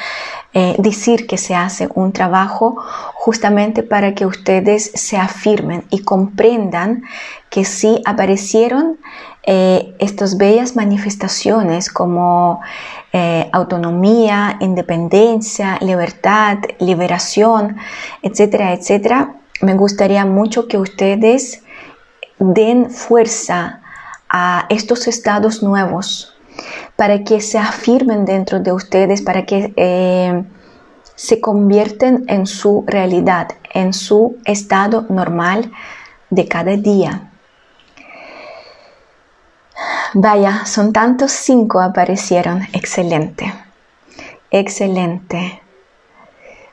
[0.54, 2.76] eh, decir que se hace un trabajo
[3.14, 7.02] justamente para que ustedes se afirmen y comprendan
[7.50, 8.98] que sí aparecieron
[9.42, 12.60] eh, estas bellas manifestaciones como
[13.12, 17.76] eh, autonomía, independencia, libertad, liberación,
[18.22, 19.34] etcétera, etcétera.
[19.60, 21.62] Me gustaría mucho que ustedes
[22.38, 23.80] den fuerza
[24.28, 26.33] a estos estados nuevos,
[26.96, 30.44] para que se afirmen dentro de ustedes, para que eh,
[31.14, 35.70] se convierten en su realidad, en su estado normal
[36.30, 37.30] de cada día.
[40.14, 42.62] Vaya, son tantos cinco aparecieron.
[42.72, 43.52] Excelente.
[44.50, 45.60] Excelente.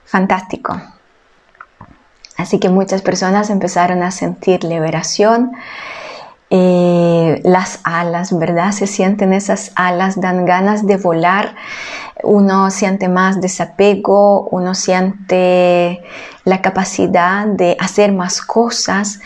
[0.05, 0.79] Fantástico.
[2.37, 5.53] Así que muchas personas empezaron a sentir liberación
[6.51, 8.71] eh, las alas, ¿verdad?
[8.71, 11.55] Se sienten esas alas, dan ganas de volar
[12.23, 16.03] uno siente más desapego, uno siente
[16.43, 19.19] la capacidad de hacer más cosas,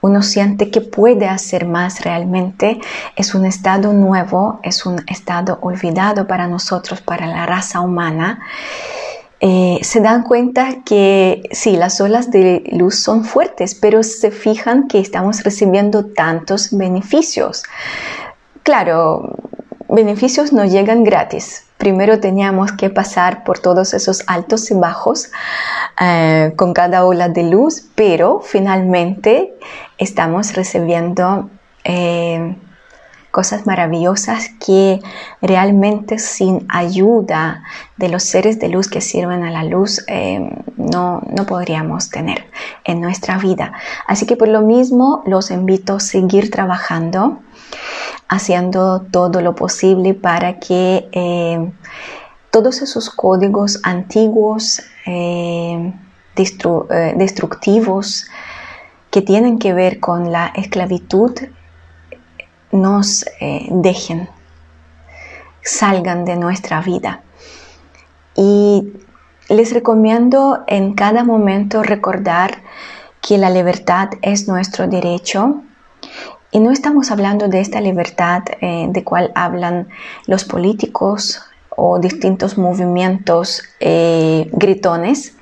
[0.00, 2.80] uno siente que puede hacer más realmente.
[3.16, 8.40] Es un estado nuevo, es un estado olvidado para nosotros, para la raza humana.
[9.44, 14.86] Eh, se dan cuenta que sí, las olas de luz son fuertes, pero se fijan
[14.86, 17.64] que estamos recibiendo tantos beneficios.
[18.62, 19.34] Claro,
[19.88, 21.66] beneficios no llegan gratis.
[21.76, 25.32] Primero teníamos que pasar por todos esos altos y bajos
[26.00, 29.54] eh, con cada ola de luz, pero finalmente
[29.98, 31.50] estamos recibiendo
[31.82, 32.54] eh,
[33.32, 35.00] cosas maravillosas que
[35.40, 37.64] realmente sin ayuda
[37.96, 42.44] de los seres de luz que sirven a la luz eh, no, no podríamos tener
[42.84, 43.72] en nuestra vida.
[44.06, 47.40] Así que por lo mismo los invito a seguir trabajando
[48.28, 51.70] haciendo todo lo posible para que eh,
[52.50, 55.92] todos esos códigos antiguos, eh,
[56.34, 58.26] destructivos,
[59.10, 61.32] que tienen que ver con la esclavitud,
[62.72, 64.28] nos eh, dejen,
[65.62, 67.22] salgan de nuestra vida.
[68.34, 68.92] Y
[69.48, 72.62] les recomiendo en cada momento recordar
[73.20, 75.62] que la libertad es nuestro derecho
[76.50, 79.88] y no estamos hablando de esta libertad eh, de cual hablan
[80.26, 85.34] los políticos o distintos movimientos eh, gritones,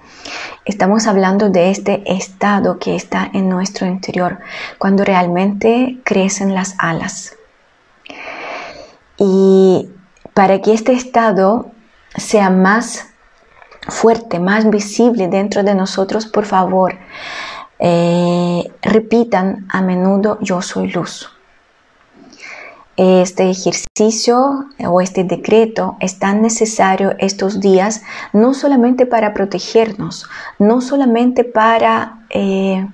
[0.67, 4.41] Estamos hablando de este estado que está en nuestro interior,
[4.79, 7.37] cuando realmente crecen las alas.
[9.17, 9.89] Y
[10.35, 11.71] para que este estado
[12.15, 13.07] sea más
[13.89, 16.95] fuerte, más visible dentro de nosotros, por favor,
[17.79, 21.31] eh, repitan a menudo yo soy luz
[23.01, 28.03] este ejercicio o este decreto es tan necesario estos días,
[28.35, 30.29] no solamente para protegernos,
[30.59, 32.87] no solamente para eh,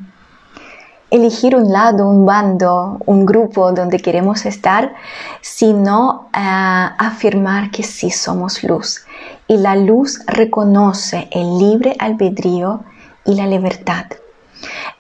[1.11, 4.95] elegir un lado, un bando, un grupo donde queremos estar,
[5.41, 9.05] sino eh, afirmar que sí somos luz.
[9.49, 12.85] Y la luz reconoce el libre albedrío
[13.25, 14.07] y la libertad.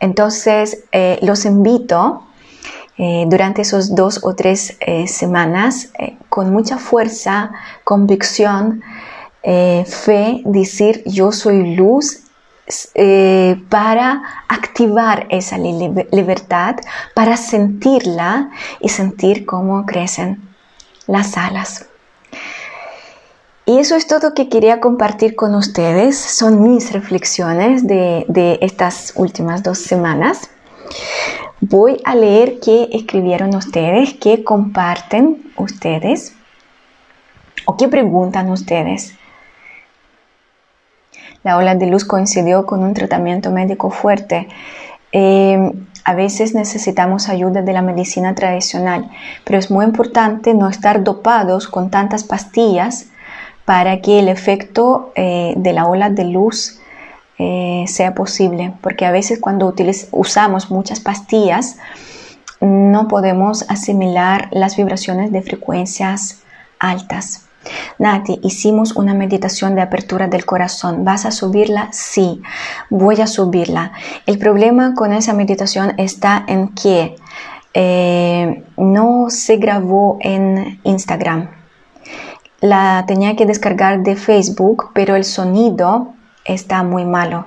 [0.01, 2.26] Entonces, eh, los invito
[2.99, 7.53] eh, durante esos dos o tres eh, semanas eh, con mucha fuerza,
[7.85, 8.83] convicción,
[9.43, 12.25] fe, decir yo soy luz
[13.69, 16.75] para activar esa libertad,
[17.15, 20.43] para sentirla y sentir cómo crecen
[21.07, 21.87] las alas.
[23.67, 26.19] Y eso es todo que quería compartir con ustedes.
[26.19, 30.51] Son mis reflexiones de, de estas últimas dos semanas.
[31.61, 36.35] Voy a leer qué escribieron ustedes, qué comparten ustedes
[37.65, 39.15] o qué preguntan ustedes.
[41.43, 44.49] La ola de luz coincidió con un tratamiento médico fuerte.
[45.13, 49.11] Em, a veces necesitamos ayuda de la medicina tradicional,
[49.45, 53.07] pero es muy importante no estar dopados con tantas pastillas
[53.65, 56.81] para que el efecto eh, de la ola de luz
[57.39, 59.75] eh, sea posible, porque a veces cuando
[60.13, 61.77] usamos muchas pastillas
[62.61, 66.43] no podemos asimilar las vibraciones de frecuencias
[66.79, 67.47] altas.
[67.99, 71.05] Nati, hicimos una meditación de apertura del corazón.
[71.05, 71.89] ¿Vas a subirla?
[71.93, 72.41] Sí,
[72.91, 73.93] voy a subirla.
[74.25, 77.17] El problema con esa meditación está en que
[77.75, 81.51] eh, no se grabó en Instagram.
[82.61, 86.15] La tenía que descargar de Facebook, pero el sonido
[86.47, 87.45] está muy malo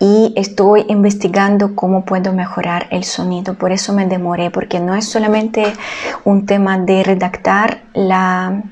[0.00, 3.54] y estoy investigando cómo puedo mejorar el sonido.
[3.54, 5.72] Por eso me demoré, porque no es solamente
[6.24, 8.62] un tema de redactar la,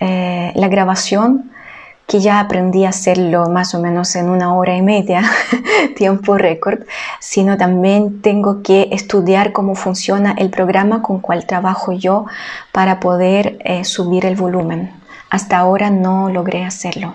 [0.00, 1.50] eh, la grabación,
[2.06, 5.22] que ya aprendí a hacerlo más o menos en una hora y media,
[5.96, 6.80] tiempo récord,
[7.18, 12.26] sino también tengo que estudiar cómo funciona el programa con cual trabajo yo
[12.72, 14.90] para poder eh, subir el volumen.
[15.30, 17.14] Hasta ahora no logré hacerlo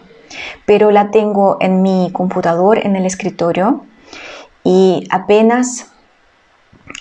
[0.66, 3.86] pero la tengo en mi computador, en el escritorio,
[4.64, 5.92] y apenas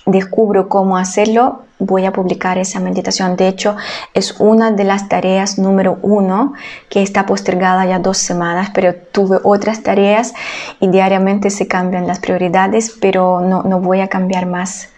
[0.07, 3.37] descubro cómo hacerlo, voy a publicar esa meditación.
[3.37, 3.77] De hecho,
[4.15, 6.55] es una de las tareas número uno
[6.89, 10.35] que está postergada ya dos semanas, pero tuve otras tareas
[10.81, 14.91] y diariamente se cambian las prioridades, pero no, no voy a cambiar más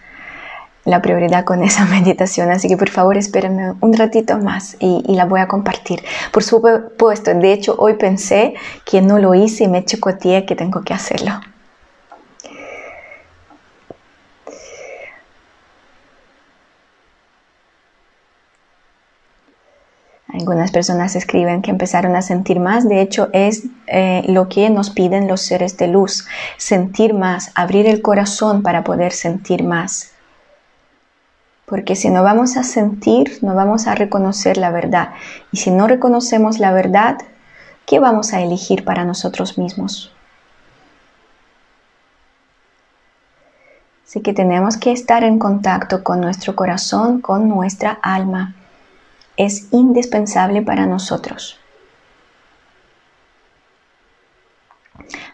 [0.85, 5.25] la prioridad con esa meditación, así que por favor espérenme un ratito más y, la
[5.25, 6.03] voy a compartir.
[6.31, 8.53] Por supuesto, de hecho hoy pensé
[8.85, 11.31] que no lo hice y me chicoteé que tengo que hacerlo.
[20.33, 24.89] Algunas personas escriben que empezaron a sentir más, de hecho es eh, lo que nos
[24.89, 26.25] piden los seres de luz,
[26.57, 30.10] sentir más, abrir el corazón para poder sentir más.
[31.71, 35.11] Porque si no vamos a sentir, no vamos a reconocer la verdad.
[35.53, 37.19] Y si no reconocemos la verdad,
[37.85, 40.13] ¿qué vamos a elegir para nosotros mismos?
[44.05, 48.53] Así que tenemos que estar en contacto con nuestro corazón, con nuestra alma
[49.37, 51.57] es indispensable para nosotros.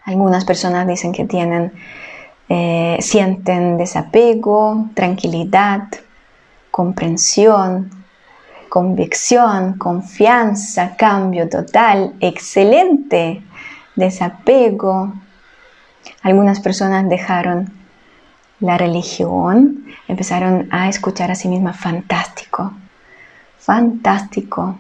[0.06, 1.74] Algunas personas dicen que tienen,
[2.48, 5.90] eh, sienten desapego, tranquilidad,
[6.78, 7.90] comprensión,
[8.70, 13.42] convicción, confianza, cambio total, excelente,
[13.96, 15.12] desapego.
[16.22, 17.74] Algunas personas dejaron
[18.60, 22.72] la religión, empezaron a escuchar a sí mismas fantástico,
[23.58, 24.78] fantástico.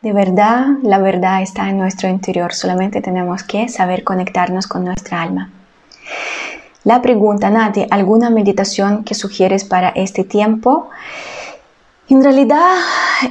[0.00, 5.20] De verdad, la verdad está en nuestro interior, solamente tenemos que saber conectarnos con nuestra
[5.20, 5.50] alma.
[6.84, 10.88] La pregunta, Nati, ¿alguna meditación que sugieres para este tiempo?
[12.08, 12.76] En realidad,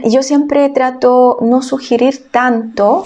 [0.03, 3.03] yo siempre trato no sugerir tanto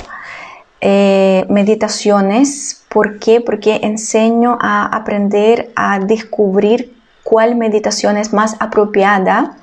[0.82, 2.84] eh, meditaciones.
[2.90, 3.40] ¿Por qué?
[3.40, 9.58] Porque enseño a aprender a descubrir cuál meditación es más apropiada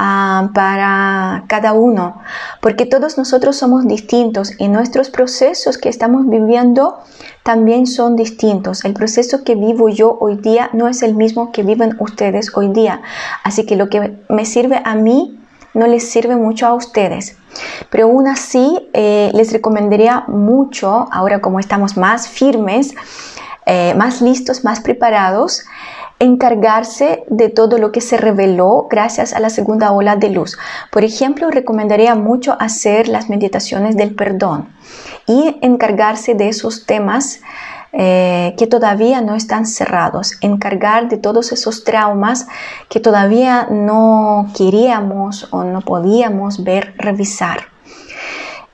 [0.00, 2.22] Ah, para cada uno,
[2.60, 7.00] porque todos nosotros somos distintos y nuestros procesos que estamos viviendo
[7.42, 8.84] también son distintos.
[8.84, 12.68] El proceso que vivo yo hoy día no es el mismo que viven ustedes hoy
[12.68, 13.02] día,
[13.42, 15.36] así que lo que me sirve a mí
[15.74, 17.36] no les sirve mucho a ustedes.
[17.90, 22.94] Pero aún así, eh, les recomendaría mucho, ahora como estamos más firmes,
[23.66, 25.64] eh, más listos, más preparados,
[26.18, 30.58] encargarse de todo lo que se reveló gracias a la segunda ola de luz.
[30.90, 34.68] Por ejemplo, recomendaría mucho hacer las meditaciones del perdón
[35.26, 37.40] y encargarse de esos temas
[37.92, 42.46] eh, que todavía no están cerrados, encargar de todos esos traumas
[42.90, 47.68] que todavía no queríamos o no podíamos ver, revisar.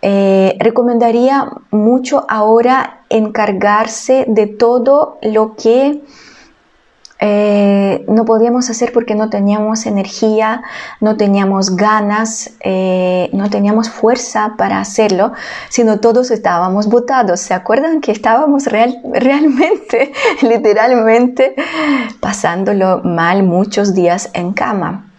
[0.03, 6.03] Eh, recomendaría mucho ahora encargarse de todo lo que
[7.21, 10.63] eh, no podíamos hacer porque no teníamos energía,
[11.01, 15.33] no teníamos ganas, eh, no teníamos fuerza para hacerlo,
[15.69, 17.41] sino todos estábamos botados.
[17.41, 20.13] ¿Se acuerdan que estábamos realmente,
[20.43, 21.55] literalmente,
[22.21, 25.11] pasándolo mal muchos días en cama?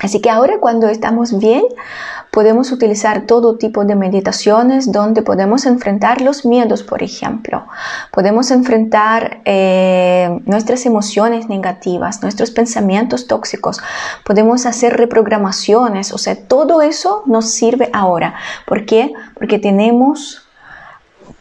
[0.00, 1.62] Así que ahora cuando estamos bien,
[2.36, 7.64] podemos utilizar todo tipo de meditaciones donde podemos enfrentar los miedos, por ejemplo.
[8.12, 13.80] Podemos enfrentar eh, nuestras emociones negativas, nuestros pensamientos tóxicos.
[14.22, 16.12] Podemos hacer reprogramaciones.
[16.12, 18.34] O sea, todo eso nos sirve ahora.
[18.66, 19.14] ¿Por qué?
[19.38, 20.42] Porque tenemos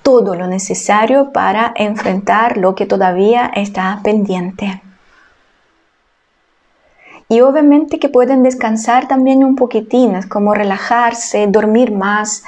[0.02, 4.82] todo lo necesario para enfrentar lo que todavía está pendiente.
[7.28, 12.43] Y obviamente que pueden descansar también un poquitín, es como relajarse, dormir más,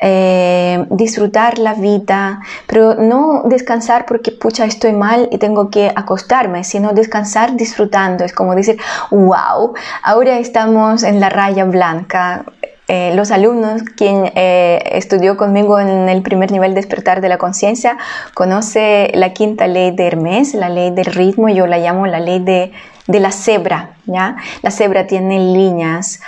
[0.00, 6.62] eh, disfrutar la vida, pero no descansar porque pucha estoy mal y tengo que acostarme,
[6.62, 8.24] sino descansar disfrutando.
[8.24, 8.78] Es como decir,
[9.10, 12.44] wow, ahora estamos en la raya blanca.
[12.86, 17.98] Eh, los alumnos, quien eh, estudió conmigo en el primer nivel despertar de la conciencia,
[18.34, 22.38] conoce la quinta ley de Hermes, la ley del ritmo, yo la llamo la ley
[22.38, 22.72] de
[23.08, 23.96] de la cebra.
[24.06, 24.36] ¿ya?
[24.62, 26.20] La cebra tiene líneas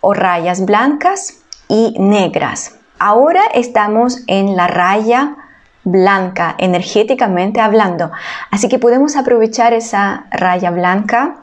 [0.00, 2.76] o rayas blancas y negras.
[2.98, 5.36] Ahora estamos en la raya
[5.84, 8.10] blanca, energéticamente hablando.
[8.50, 11.36] Así que podemos aprovechar esa raya blanca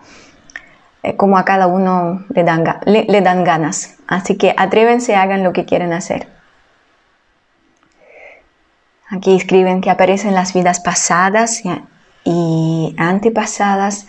[1.03, 3.95] eh, como a cada uno le dan, le dan ganas.
[4.07, 6.27] Así que atrévense, hagan lo que quieren hacer.
[9.09, 11.63] Aquí escriben que aparecen las vidas pasadas
[12.25, 14.07] y antepasadas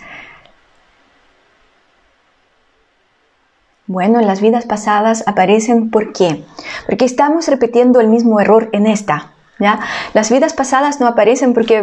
[3.88, 6.44] Bueno, las vidas pasadas aparecen ¿por qué?
[6.86, 9.32] Porque estamos repitiendo el mismo error en esta.
[9.58, 9.80] ¿ya?
[10.12, 11.82] Las vidas pasadas no aparecen porque,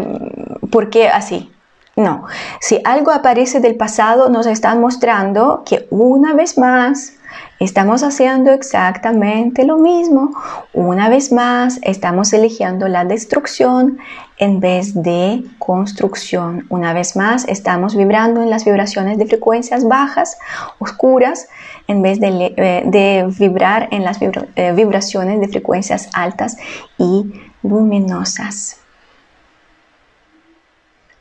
[0.72, 1.52] porque así.
[1.98, 2.26] No,
[2.60, 7.14] si algo aparece del pasado nos está mostrando que una vez más
[7.60, 10.32] estamos haciendo exactamente lo mismo.
[10.74, 13.98] Una vez más estamos eligiendo la destrucción
[14.38, 16.66] en vez de construcción.
[16.70, 20.38] Una vez más estamos vibrando en las vibraciones de frecuencias bajas,
[20.80, 21.48] oscuras,
[21.88, 26.58] en vez de, eh, vibrar en las eh, vibraciones de frecuencias altas
[26.98, 27.32] y
[27.64, 28.78] luminosas.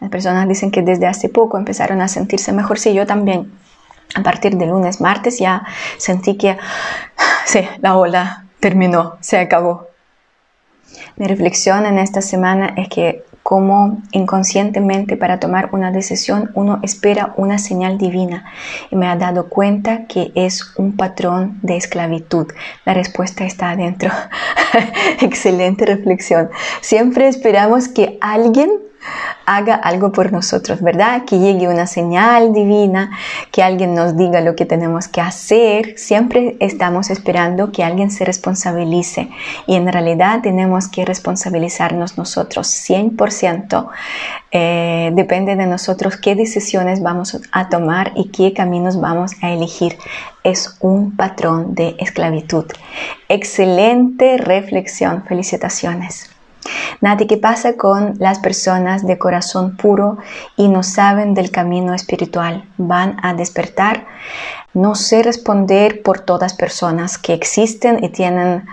[0.00, 3.52] Las personas dicen que desde hace poco empezaron a sentirse mejor, sí, yo también.
[4.14, 5.64] A partir de lunes, martes ya
[5.96, 6.56] sentí que
[7.46, 9.88] sí, la ola terminó, se acabó.
[11.16, 17.34] Mi reflexión en esta semana es que como inconscientemente para tomar una decisión uno espera
[17.36, 18.46] una señal divina
[18.90, 22.46] y me ha dado cuenta que es un patrón de esclavitud.
[22.86, 24.10] La respuesta está adentro.
[25.20, 26.48] Excelente reflexión.
[26.80, 28.70] Siempre esperamos que alguien
[29.46, 31.24] haga algo por nosotros, ¿verdad?
[31.24, 33.10] Que llegue una señal divina,
[33.50, 35.98] que alguien nos diga lo que tenemos que hacer.
[35.98, 39.28] Siempre estamos esperando que alguien se responsabilice
[39.66, 43.88] y en realidad tenemos que responsabilizarnos nosotros 100%.
[44.50, 49.98] Eh, depende de nosotros qué decisiones vamos a tomar y qué caminos vamos a elegir.
[50.44, 52.66] Es un patrón de esclavitud.
[53.28, 55.24] Excelente reflexión.
[55.26, 56.33] Felicitaciones.
[57.00, 60.18] Nati, ¿qué pasa con las personas de corazón puro
[60.56, 62.64] y no saben del camino espiritual?
[62.78, 64.06] ¿Van a despertar?
[64.72, 68.66] No sé responder por todas personas que existen y tienen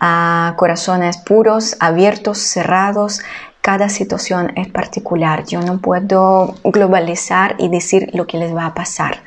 [0.00, 3.20] ah, corazones puros, abiertos, cerrados,
[3.64, 5.46] cada situación es particular.
[5.46, 9.22] Yo no puedo globalizar y decir lo que les va a pasar.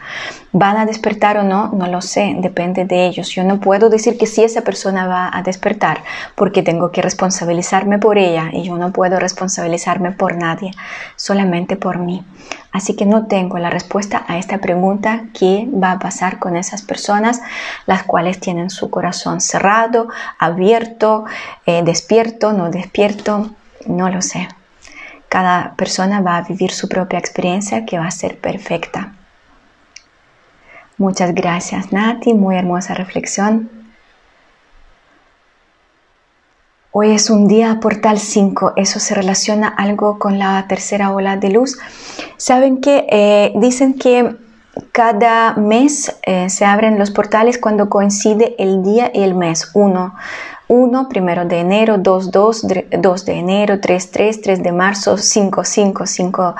[0.51, 1.69] ¿Van a despertar o no?
[1.69, 3.29] No lo sé, depende de ellos.
[3.29, 6.03] Yo no puedo decir que si esa persona va a despertar
[6.35, 10.69] porque tengo que responsabilizarme por ella y yo no puedo responsabilizarme por nadie,
[11.15, 12.23] solamente por mí.
[12.71, 16.83] Así que no tengo la respuesta a esta pregunta, ¿qué va a pasar con esas
[16.83, 17.41] personas
[17.87, 21.25] las cuales tienen su corazón cerrado, abierto,
[21.65, 23.49] eh, despierto, no despierto?
[23.87, 24.47] No lo sé.
[25.29, 29.13] Cada persona va a vivir su propia experiencia que va a ser perfecta.
[30.97, 33.69] Muchas gracias Nati, muy hermosa reflexión.
[36.91, 41.51] Hoy es un día portal 5, eso se relaciona algo con la tercera ola de
[41.51, 41.77] luz.
[42.37, 44.35] Saben que eh, dicen que
[44.91, 49.69] cada mes eh, se abren los portales cuando coincide el día y el mes.
[49.75, 50.15] Uno
[50.67, 52.67] 1, primero de enero, 2, 2,
[52.99, 56.55] 2 de enero, 3, 3, 3 de marzo, 5, 5, 5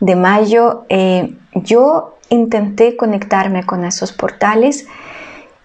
[0.00, 0.84] de mayo.
[0.88, 4.86] Eh, yo intenté conectarme con esos portales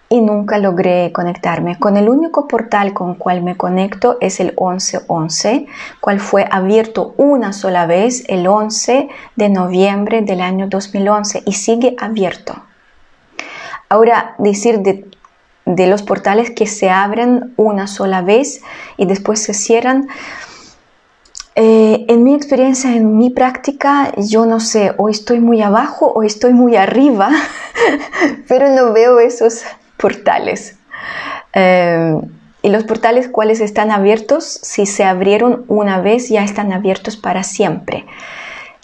[0.08, 1.78] y nunca logré conectarme.
[1.78, 5.66] Con el único portal con cual me conecto es el 1111,
[6.00, 11.96] cual fue abierto una sola vez el 11 de noviembre del año 2011 y sigue
[11.98, 12.54] abierto.
[13.88, 15.08] Ahora, decir de
[15.66, 18.62] de los portales que se abren una sola vez
[18.96, 20.08] y después se cierran.
[21.56, 26.22] Eh, en mi experiencia, en mi práctica, yo no sé, o estoy muy abajo o
[26.22, 27.30] estoy muy arriba,
[28.48, 29.62] pero no veo esos
[29.96, 30.76] portales.
[31.52, 32.20] Eh,
[32.62, 37.42] y los portales cuales están abiertos, si se abrieron una vez, ya están abiertos para
[37.42, 38.06] siempre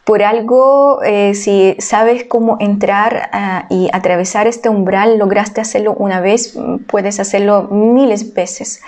[0.05, 6.21] por algo, eh, si sabes cómo entrar ah, y atravesar este umbral, lograste hacerlo una
[6.21, 8.83] vez, puedes hacerlo miles de veces.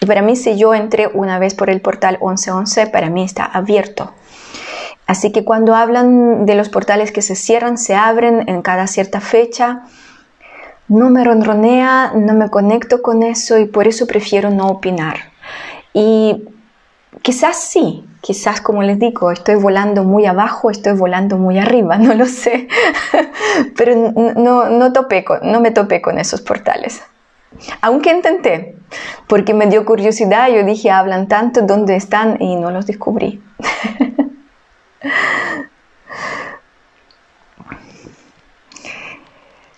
[0.00, 3.44] Y para mí, si yo entré una vez por el portal 1111, para mí está
[3.44, 4.12] abierto.
[5.06, 9.20] Así que cuando hablan de los portales que se cierran, se abren en cada cierta
[9.20, 9.82] fecha,
[10.86, 15.32] no me ronronea, no me conecto con eso y por eso prefiero no opinar.
[15.92, 16.44] Y
[17.22, 22.14] quizás sí, Quizás, como les digo, estoy volando muy abajo, estoy volando muy arriba, no
[22.14, 22.68] lo sé.
[23.76, 27.02] Pero no, no, topé no me topé con esos portales.
[27.80, 28.76] Aunque intenté,
[29.26, 32.40] porque me dio curiosidad, yo dije, hablan tanto, ¿dónde están?
[32.40, 33.42] Y no los descubrí.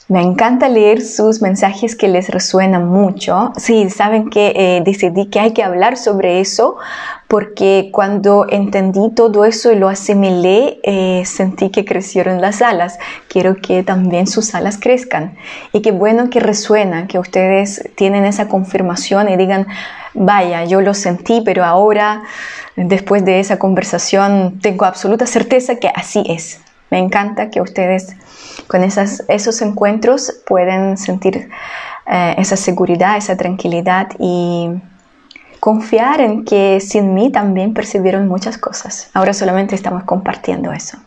[0.06, 3.52] Me encanta leer sus mensajes que les resuenan mucho.
[3.56, 6.76] Sí, saben que eh, decidí que hay que hablar sobre eso
[7.26, 12.98] porque cuando entendí todo eso y lo asimilé, eh, sentí que crecieron las alas.
[13.28, 15.36] Quiero que también sus alas crezcan.
[15.72, 19.66] Y qué bueno que resuena, que ustedes tienen esa confirmación y digan,
[20.12, 22.24] vaya, yo lo sentí, pero ahora,
[22.76, 26.60] después de esa conversación, tengo absoluta certeza que así es.
[26.90, 28.14] Me encanta que ustedes
[28.66, 31.50] con esos encuentros pueden sentir
[32.06, 34.70] eh, esa seguridad, esa tranquilidad y
[35.60, 39.10] confiar en que sin mí también percibieron muchas cosas.
[39.14, 40.98] Ahora solamente estamos compartiendo eso.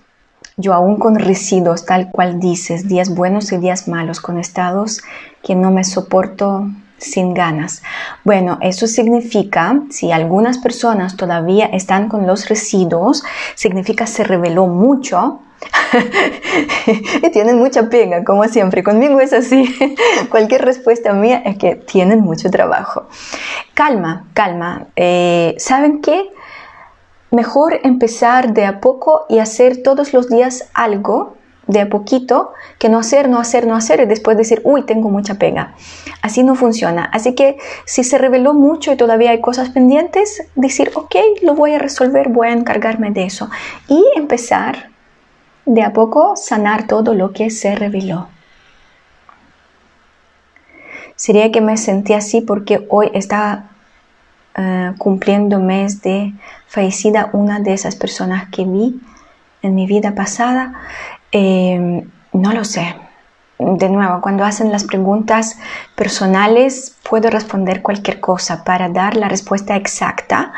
[0.56, 5.04] Yo aún con residuos, tal cual dices, días buenos y días malos, con estados
[5.44, 6.68] que no me soporto
[6.98, 7.84] sin ganas.
[8.24, 13.24] Bueno, eso significa, si algunas personas todavía están con los residuos,
[13.54, 15.42] significa se reveló mucho
[17.22, 18.84] y tienen mucha pena, como siempre.
[18.84, 19.74] Conmigo es así.
[20.30, 23.08] Cualquier respuesta mía es que tienen mucho trabajo.
[23.74, 24.88] Calma, calma.
[24.96, 26.30] Eh, ¿Saben qué?
[27.32, 31.36] Mejor empezar de a poco y hacer todos los días algo
[31.68, 35.10] de a poquito que no hacer, no hacer, no hacer y después decir, uy, tengo
[35.10, 35.76] mucha pega.
[36.22, 37.04] Así no funciona.
[37.12, 41.74] Así que si se reveló mucho y todavía hay cosas pendientes, decir, ok, lo voy
[41.74, 43.50] a resolver, voy a encargarme de eso.
[43.90, 44.92] Y empezar
[45.68, 48.28] de a poco sanar todo lo que se reveló.
[51.16, 53.70] Sería que me sentí así porque hoy está
[54.58, 56.34] uh, cumpliendo mes de
[56.68, 59.00] fallecida una de esas personas que vi
[59.62, 60.74] en mi vida pasada
[61.32, 62.96] Em, no lo sé.
[63.60, 65.58] De nuevo, cuando hacen las preguntas
[65.96, 68.64] personales, puedo responder cualquier cosa.
[68.64, 70.54] Para dar la respuesta exacta,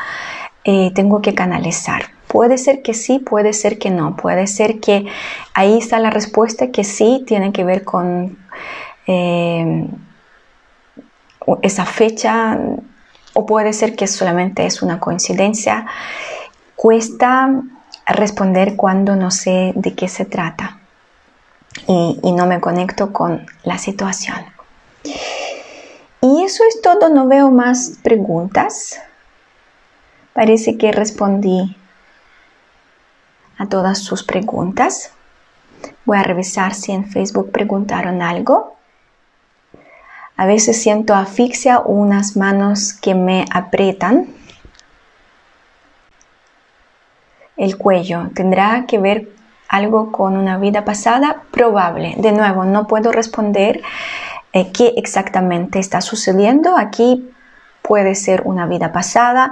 [0.64, 2.04] eh, tengo que canalizar.
[2.30, 4.16] Puede ser que sí, puede ser que no.
[4.16, 5.08] Puede ser que
[5.56, 8.38] ahí está la respuesta que sí tiene que ver con
[9.08, 9.88] em,
[11.64, 12.60] esa fecha
[13.34, 15.88] o puede ser que solamente es una coincidencia.
[16.76, 17.50] Cuesta
[18.06, 20.78] responder cuando no sé de qué se trata
[21.88, 24.38] y, no me conecto con la situación.
[26.22, 29.00] Y eso es todo, no veo más preguntas.
[30.34, 31.76] Parece que respondí
[33.60, 35.12] a todas sus preguntas.
[36.06, 38.76] Voy a revisar si en Facebook preguntaron algo.
[40.36, 44.28] A veces siento asfixia o unas manos que me aprietan
[47.58, 48.30] el cuello.
[48.34, 49.30] ¿Tendrá que ver
[49.68, 51.44] algo con una vida pasada?
[51.52, 52.16] Probable.
[52.18, 53.84] De nuevo, no puedo responder
[54.54, 56.78] eh, qué exactamente está sucediendo.
[56.78, 57.30] Aquí
[57.82, 59.52] puede ser una vida pasada,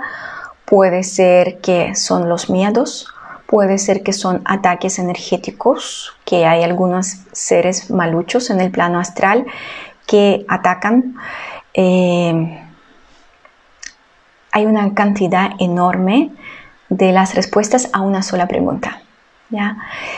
[0.64, 3.14] puede ser que son los miedos,
[3.48, 9.46] puede ser que son ataques energéticos, que hay algunos seres maluchos en el plano astral
[10.06, 11.16] que atacan.
[11.74, 12.62] Eh,
[14.52, 16.32] hay una cantidad enorme
[16.90, 19.02] de las respuestas a una sola pregunta.
[19.50, 19.78] ¿ya?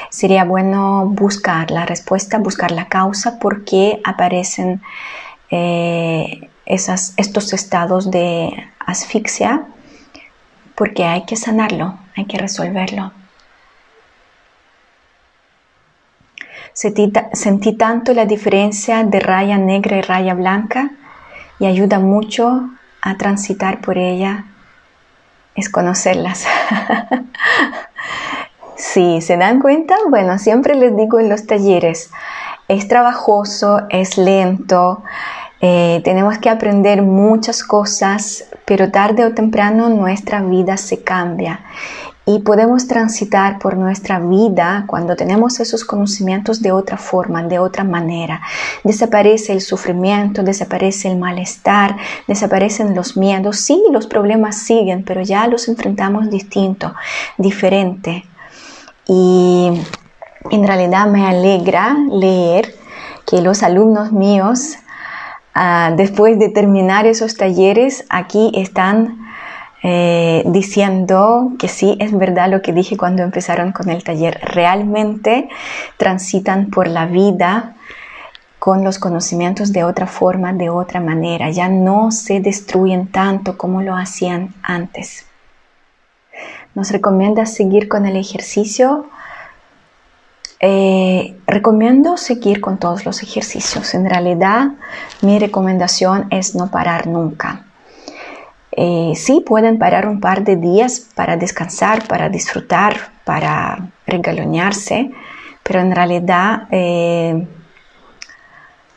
[0.09, 4.81] Sería bueno buscar la respuesta, buscar la causa, por qué aparecen
[5.51, 9.65] eh, estos estados de asfixia,
[10.75, 13.11] porque hay que sanarlo, hay que resolverlo.
[16.79, 20.91] Sentí, tanto la diferencia de raya negra y raya blanca
[21.59, 22.69] y ayuda mucho
[23.01, 24.45] a transitar por ella
[25.55, 26.45] es conocerlas.
[28.77, 32.11] si se dan cuenta, bueno, siempre les digo en los talleres,
[32.69, 35.03] es trabajoso, es lento,
[35.59, 41.59] eh, tenemos que aprender muchas cosas, pero tarde o temprano nuestra vida se cambia
[42.29, 47.83] y podemos transitar por nuestra vida cuando tenemos esos conocimientos de otra forma, de otra
[47.83, 48.39] manera.
[48.83, 53.57] Desaparece el sufrimiento, desaparece el malestar, desaparecen los miedos.
[53.57, 56.93] Sí, los problemas siguen, pero ya los enfrentamos distinto,
[57.39, 58.23] diferente.
[59.07, 59.71] Y
[60.51, 62.75] en realidad me alegra leer
[63.25, 64.75] que los alumnos míos,
[65.55, 69.28] ah, después de terminar esos talleres, aquí están
[69.81, 74.39] eh, diciendo que sí, es verdad lo que dije cuando empezaron con el taller.
[74.41, 75.49] Realmente
[75.97, 77.75] transitan por la vida
[78.59, 81.49] con los conocimientos de otra forma, de otra manera.
[81.49, 85.25] Ya no se destruyen tanto como lo hacían antes.
[86.75, 89.05] Nos recomienda seguir con el ejercicio.
[90.59, 93.93] Eh, recomiendo seguir con todos los ejercicios.
[93.93, 94.73] En realidad,
[95.21, 97.65] mi recomendación es no parar nunca.
[98.81, 105.11] Eh, sí pueden parar un par de días para descansar, para disfrutar, para regalonearse,
[105.63, 107.45] pero en realidad eh,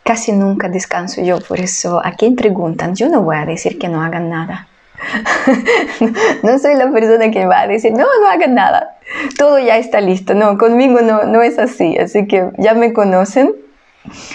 [0.04, 3.88] casi nunca descanso yo, por eso a quien preguntan, yo no voy a decir que
[3.88, 4.68] no hagan nada.
[6.44, 8.98] no soy la persona que va a decir, no, no hagan nada,
[9.36, 10.32] todo ya está listo.
[10.34, 13.52] No, conmigo no, no es así, así que ya me conocen.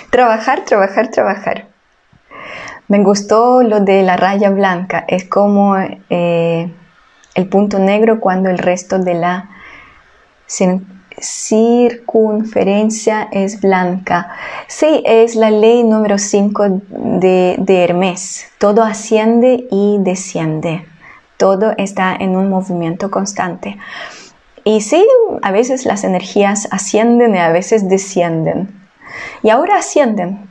[0.09, 1.66] Trabajar, trabajar, trabajar.
[2.87, 6.71] Me gustó lo de la raya blanca, es como eh,
[7.35, 9.49] el punto negro cuando el resto de la
[11.19, 14.29] circunferencia es blanca.
[14.67, 18.47] Sí, es la ley número 5 de, de Hermes.
[18.57, 20.85] Todo asciende y desciende.
[21.37, 23.77] Todo está en un movimiento constante.
[24.63, 25.05] Y sí,
[25.41, 28.69] a veces las energías ascienden y a veces descienden.
[29.43, 30.47] Y ahora ascienden,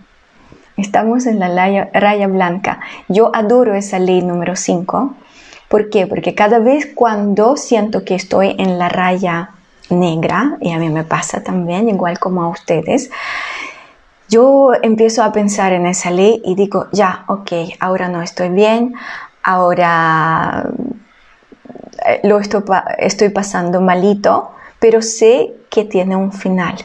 [0.77, 1.49] Estamos en la
[1.93, 2.81] raya, blanca.
[3.09, 5.15] Yo adoro esa ley número 5.
[5.69, 6.07] ¿Por qué?
[6.07, 9.51] Porque cada vez cuando siento que estoy en la raya
[9.89, 13.11] negra, y a mí me pasa también, igual como a ustedes,
[14.29, 18.95] yo empiezo a pensar en esa ley y digo, ya, ok, ahora no estoy bien,
[19.43, 20.69] ahora
[22.05, 22.63] eh, lo estoy,
[22.99, 26.77] estoy pasando malito, pero sé que tiene un final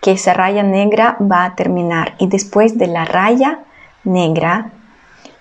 [0.00, 3.60] que esa raya negra va a terminar y después de la raya
[4.04, 4.70] negra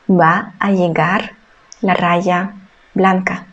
[0.09, 1.33] va a llegar
[1.81, 2.53] la raya
[2.93, 3.45] blanca.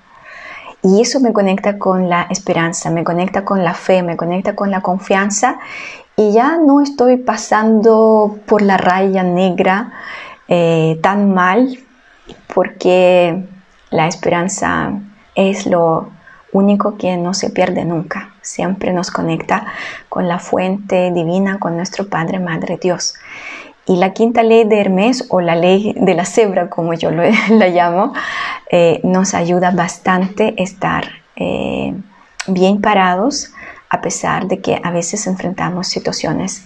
[0.82, 4.70] Y eso me conecta con la esperanza, me conecta con la fe, me conecta con
[4.70, 5.58] la confianza
[6.16, 9.92] y ya no estoy pasando por la raya negra
[10.46, 11.78] eh, tan mal
[12.54, 13.46] porque
[13.90, 14.92] la esperanza
[15.34, 16.10] es lo
[16.52, 18.33] único que no se pierde nunca.
[18.44, 19.66] Siempre nos conecta
[20.08, 23.14] con la fuente divina, con nuestro Padre, Madre Dios.
[23.86, 27.10] Y la quinta ley de Hermes, o la ley de la cebra, como yo
[27.50, 28.12] la llamo,
[28.70, 31.04] eh, nos ayuda bastante a estar
[31.36, 31.94] eh,
[32.46, 33.52] bien parados,
[33.88, 36.64] a pesar de que a veces enfrentamos situaciones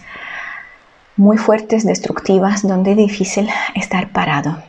[1.17, 4.68] muy fuertes, destructivas, donde es difícil estar parado.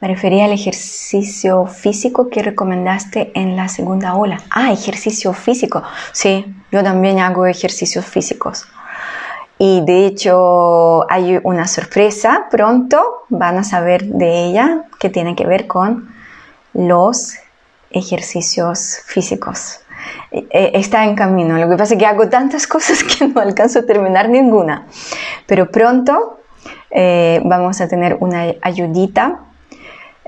[0.00, 4.40] Me refería al ejercicio físico que recomendaste en la segunda ola.
[4.48, 5.82] Ah, ejercicio físico.
[6.12, 8.64] Sí, yo también hago ejercicios físicos.
[9.58, 15.46] Y de hecho hay una sorpresa pronto, van a saber de ella que tiene que
[15.46, 16.14] ver con
[16.74, 17.34] los
[17.90, 19.80] ejercicios físicos.
[20.30, 23.40] E, e, está en camino, lo que pasa es que hago tantas cosas que no
[23.40, 24.86] alcanzo a terminar ninguna,
[25.46, 26.38] pero pronto
[26.90, 29.40] eh, vamos a tener una ayudita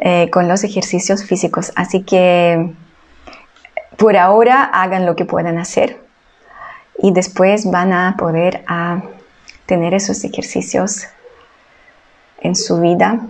[0.03, 1.72] eh, con los ejercicios físicos.
[1.76, 2.72] Así que
[3.96, 6.01] por ahora hagan lo que puedan hacer
[6.98, 9.03] y después van a poder a
[9.66, 11.07] tener esos ejercicios
[12.40, 13.20] en su vida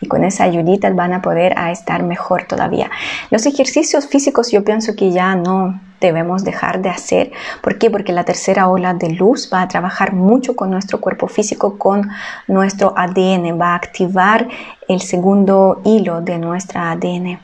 [0.00, 2.90] y con esa ayudita van a poder a estar mejor todavía.
[3.30, 7.32] Los ejercicios físicos yo pienso que ya no debemos dejar de hacer.
[7.62, 7.90] ¿Por qué?
[7.90, 12.10] Porque la tercera ola de luz va a trabajar mucho con nuestro cuerpo físico, con
[12.46, 14.48] nuestro ADN, va a activar
[14.88, 17.38] el segundo hilo de nuestra ADN.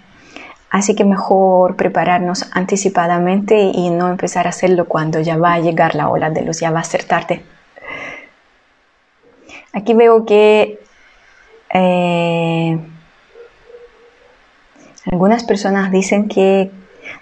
[0.70, 5.94] Así que mejor prepararnos anticipadamente y no empezar a hacerlo cuando ya va a llegar
[5.94, 7.42] la ola de luz, ya va a ser tarde.
[9.72, 10.80] Aquí veo que
[11.72, 12.78] eh,
[15.11, 16.70] algunas personas dicen que,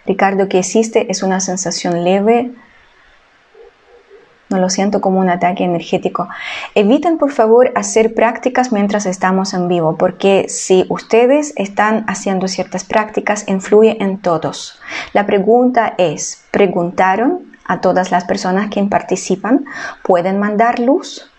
[0.09, 2.51] Ricardo, que existe es una sensación leve.
[4.49, 6.29] No lo siento como un ataque energético.
[6.75, 12.85] Eviten, por favor, hacer prácticas mientras estamos en vivo, porque si ustedes están haciendo ciertas
[12.85, 14.81] prácticas, influye en todos.
[15.13, 19.67] La pregunta es, ¿preguntaron a todas las personas que participan?
[20.03, 21.31] ¿Pueden mandar luz?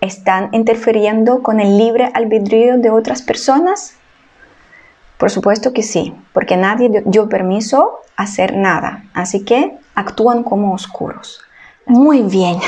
[0.00, 3.96] ¿Están interfiriendo con el libre albedrío de otras personas?
[5.18, 11.40] Por supuesto que sí, porque nadie dio permiso hacer nada, así que actúan como oscuros.
[11.86, 12.58] Muy bien,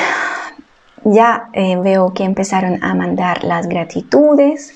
[1.05, 4.74] ya eh, veo que empezaron a mandar las gratitudes,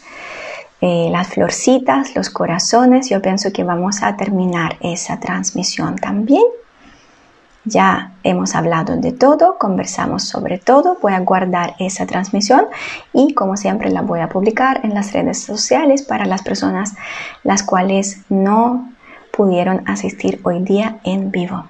[0.80, 3.08] eh, las florcitas, los corazones.
[3.08, 6.42] Yo pienso que vamos a terminar esa transmisión también.
[7.64, 10.98] Ya hemos hablado de todo, conversamos sobre todo.
[11.00, 12.66] Voy a guardar esa transmisión
[13.12, 16.94] y como siempre la voy a publicar en las redes sociales para las personas
[17.44, 18.92] las cuales no
[19.30, 21.66] pudieron asistir hoy día en vivo.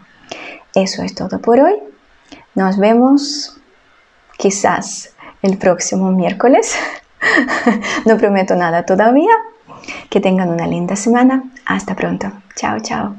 [0.74, 1.74] Eso es todo por hoy.
[2.54, 3.58] Nos vemos
[4.38, 6.74] quizás el próximo miércoles.
[8.06, 9.34] no prometo nada todavía.
[10.08, 11.44] Que tengan una linda semana.
[11.66, 12.32] Hasta pronto.
[12.56, 13.16] Chao, chao.